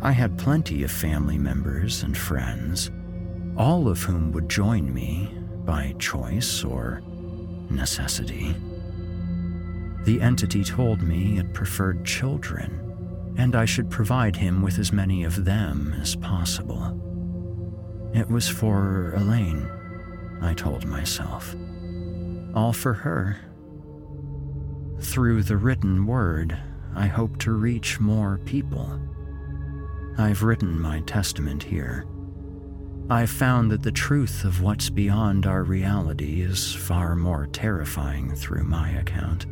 [0.00, 2.92] I had plenty of family members and friends,
[3.56, 5.34] all of whom would join me
[5.64, 7.02] by choice or
[7.70, 8.54] necessity.
[10.04, 15.24] The entity told me it preferred children, and I should provide him with as many
[15.24, 16.98] of them as possible.
[18.14, 19.68] It was for Elaine,
[20.40, 21.54] I told myself.
[22.54, 23.36] All for her.
[25.00, 26.58] Through the written word,
[26.94, 29.00] I hope to reach more people.
[30.16, 32.06] I've written my testament here.
[33.10, 38.64] I've found that the truth of what's beyond our reality is far more terrifying through
[38.64, 39.46] my account.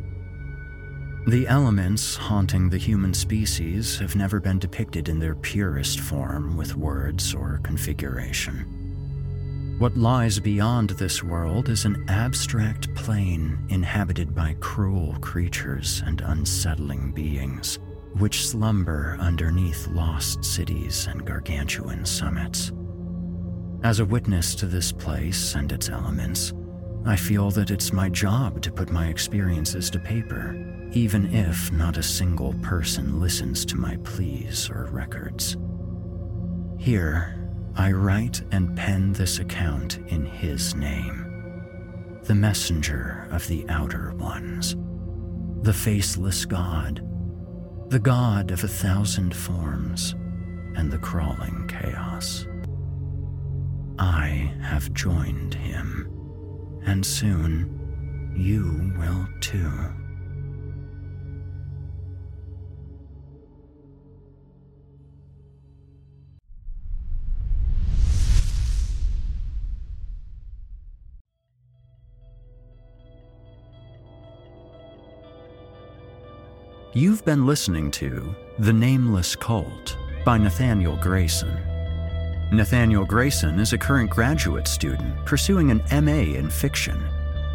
[1.27, 6.77] The elements haunting the human species have never been depicted in their purest form with
[6.77, 9.75] words or configuration.
[9.77, 17.11] What lies beyond this world is an abstract plane inhabited by cruel creatures and unsettling
[17.11, 17.79] beings,
[18.19, 22.71] which slumber underneath lost cities and gargantuan summits.
[23.83, 26.53] As a witness to this place and its elements,
[27.03, 31.97] I feel that it's my job to put my experiences to paper even if not
[31.97, 35.57] a single person listens to my pleas or records.
[36.77, 37.33] Here,
[37.75, 44.75] I write and pen this account in His name, the messenger of the Outer Ones,
[45.61, 47.03] the faceless God,
[47.89, 50.13] the God of a thousand forms,
[50.75, 52.45] and the crawling chaos.
[53.99, 56.11] I have joined him,
[56.85, 59.71] and soon you will too.
[76.97, 79.95] You've been listening to The Nameless Cult
[80.25, 81.55] by Nathaniel Grayson.
[82.51, 86.99] Nathaniel Grayson is a current graduate student pursuing an MA in fiction.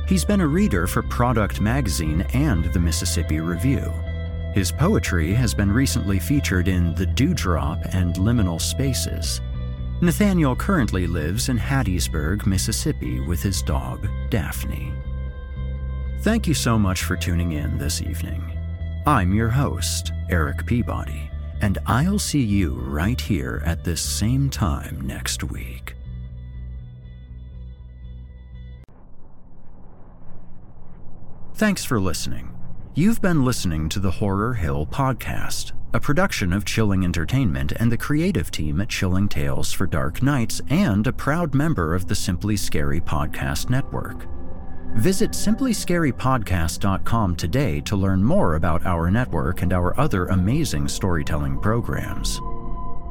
[0.06, 3.92] He's been a reader for Product Magazine and the Mississippi Review.
[4.54, 9.40] His poetry has been recently featured in The Dewdrop and Liminal Spaces.
[10.00, 14.92] Nathaniel currently lives in Hattiesburg, Mississippi with his dog, Daphne.
[16.20, 18.51] Thank you so much for tuning in this evening.
[19.04, 21.28] I'm your host, Eric Peabody,
[21.60, 25.96] and I'll see you right here at this same time next week.
[31.56, 32.56] Thanks for listening.
[32.94, 37.98] You've been listening to the Horror Hill Podcast, a production of Chilling Entertainment and the
[37.98, 42.56] creative team at Chilling Tales for Dark Nights, and a proud member of the Simply
[42.56, 44.28] Scary Podcast Network.
[44.96, 52.40] Visit simplyscarypodcast.com today to learn more about our network and our other amazing storytelling programs.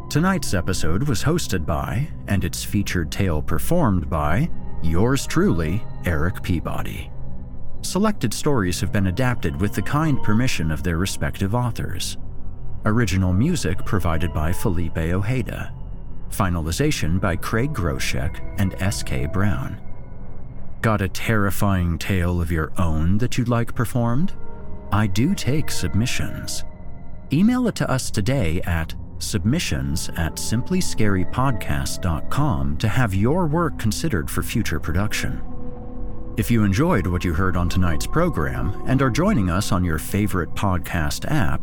[0.10, 4.50] Tonight's episode was hosted by, and its featured tale performed by,
[4.84, 7.10] yours truly, Eric Peabody.
[7.82, 12.18] Selected stories have been adapted with the kind permission of their respective authors.
[12.86, 15.74] Original music provided by Felipe Ojeda.
[16.30, 19.26] Finalization by Craig Groshek and S.K.
[19.26, 19.82] Brown.
[20.82, 24.34] Got a terrifying tale of your own that you'd like performed?
[24.92, 26.66] I do take submissions.
[27.32, 34.42] Email it to us today at submissions at simplyscarypodcast.com to have your work considered for
[34.42, 35.40] future production.
[36.38, 40.00] If you enjoyed what you heard on tonight's program and are joining us on your
[40.00, 41.62] favorite podcast app,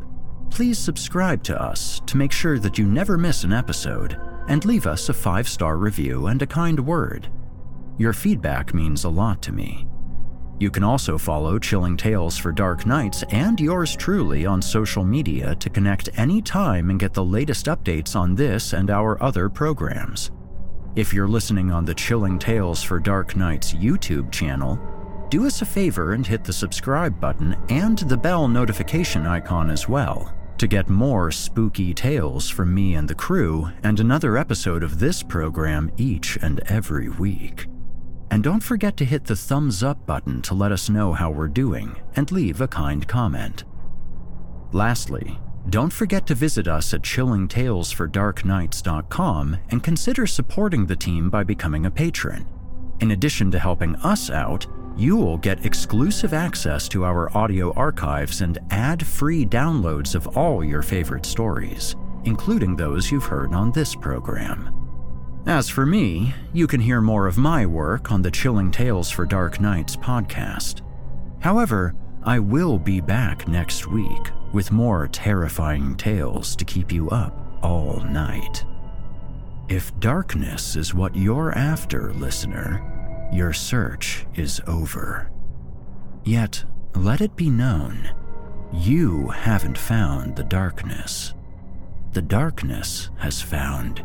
[0.48, 4.16] please subscribe to us to make sure that you never miss an episode
[4.46, 7.28] and leave us a five star review and a kind word.
[7.98, 9.88] Your feedback means a lot to me.
[10.60, 15.56] You can also follow Chilling Tales for Dark Nights and yours truly on social media
[15.56, 20.30] to connect anytime and get the latest updates on this and our other programs.
[20.96, 24.78] If you're listening on the Chilling Tales for Dark Nights YouTube channel,
[25.28, 29.88] do us a favor and hit the subscribe button and the bell notification icon as
[29.88, 34.98] well to get more spooky tales from me and the crew and another episode of
[34.98, 37.66] this program each and every week.
[38.30, 41.48] And don't forget to hit the thumbs up button to let us know how we're
[41.48, 43.64] doing and leave a kind comment.
[44.72, 45.38] Lastly,
[45.70, 51.90] don't forget to visit us at chillingtalesfordarknights.com and consider supporting the team by becoming a
[51.90, 52.46] patron.
[53.00, 54.66] In addition to helping us out,
[54.96, 60.64] you will get exclusive access to our audio archives and ad free downloads of all
[60.64, 64.77] your favorite stories, including those you've heard on this program.
[65.46, 69.24] As for me, you can hear more of my work on the Chilling Tales for
[69.24, 70.82] Dark Nights podcast.
[71.40, 77.58] However, I will be back next week with more terrifying tales to keep you up
[77.62, 78.64] all night.
[79.68, 85.30] If darkness is what you're after, listener, your search is over.
[86.24, 88.10] Yet, let it be known,
[88.72, 91.32] you haven't found the darkness.
[92.12, 94.04] The darkness has found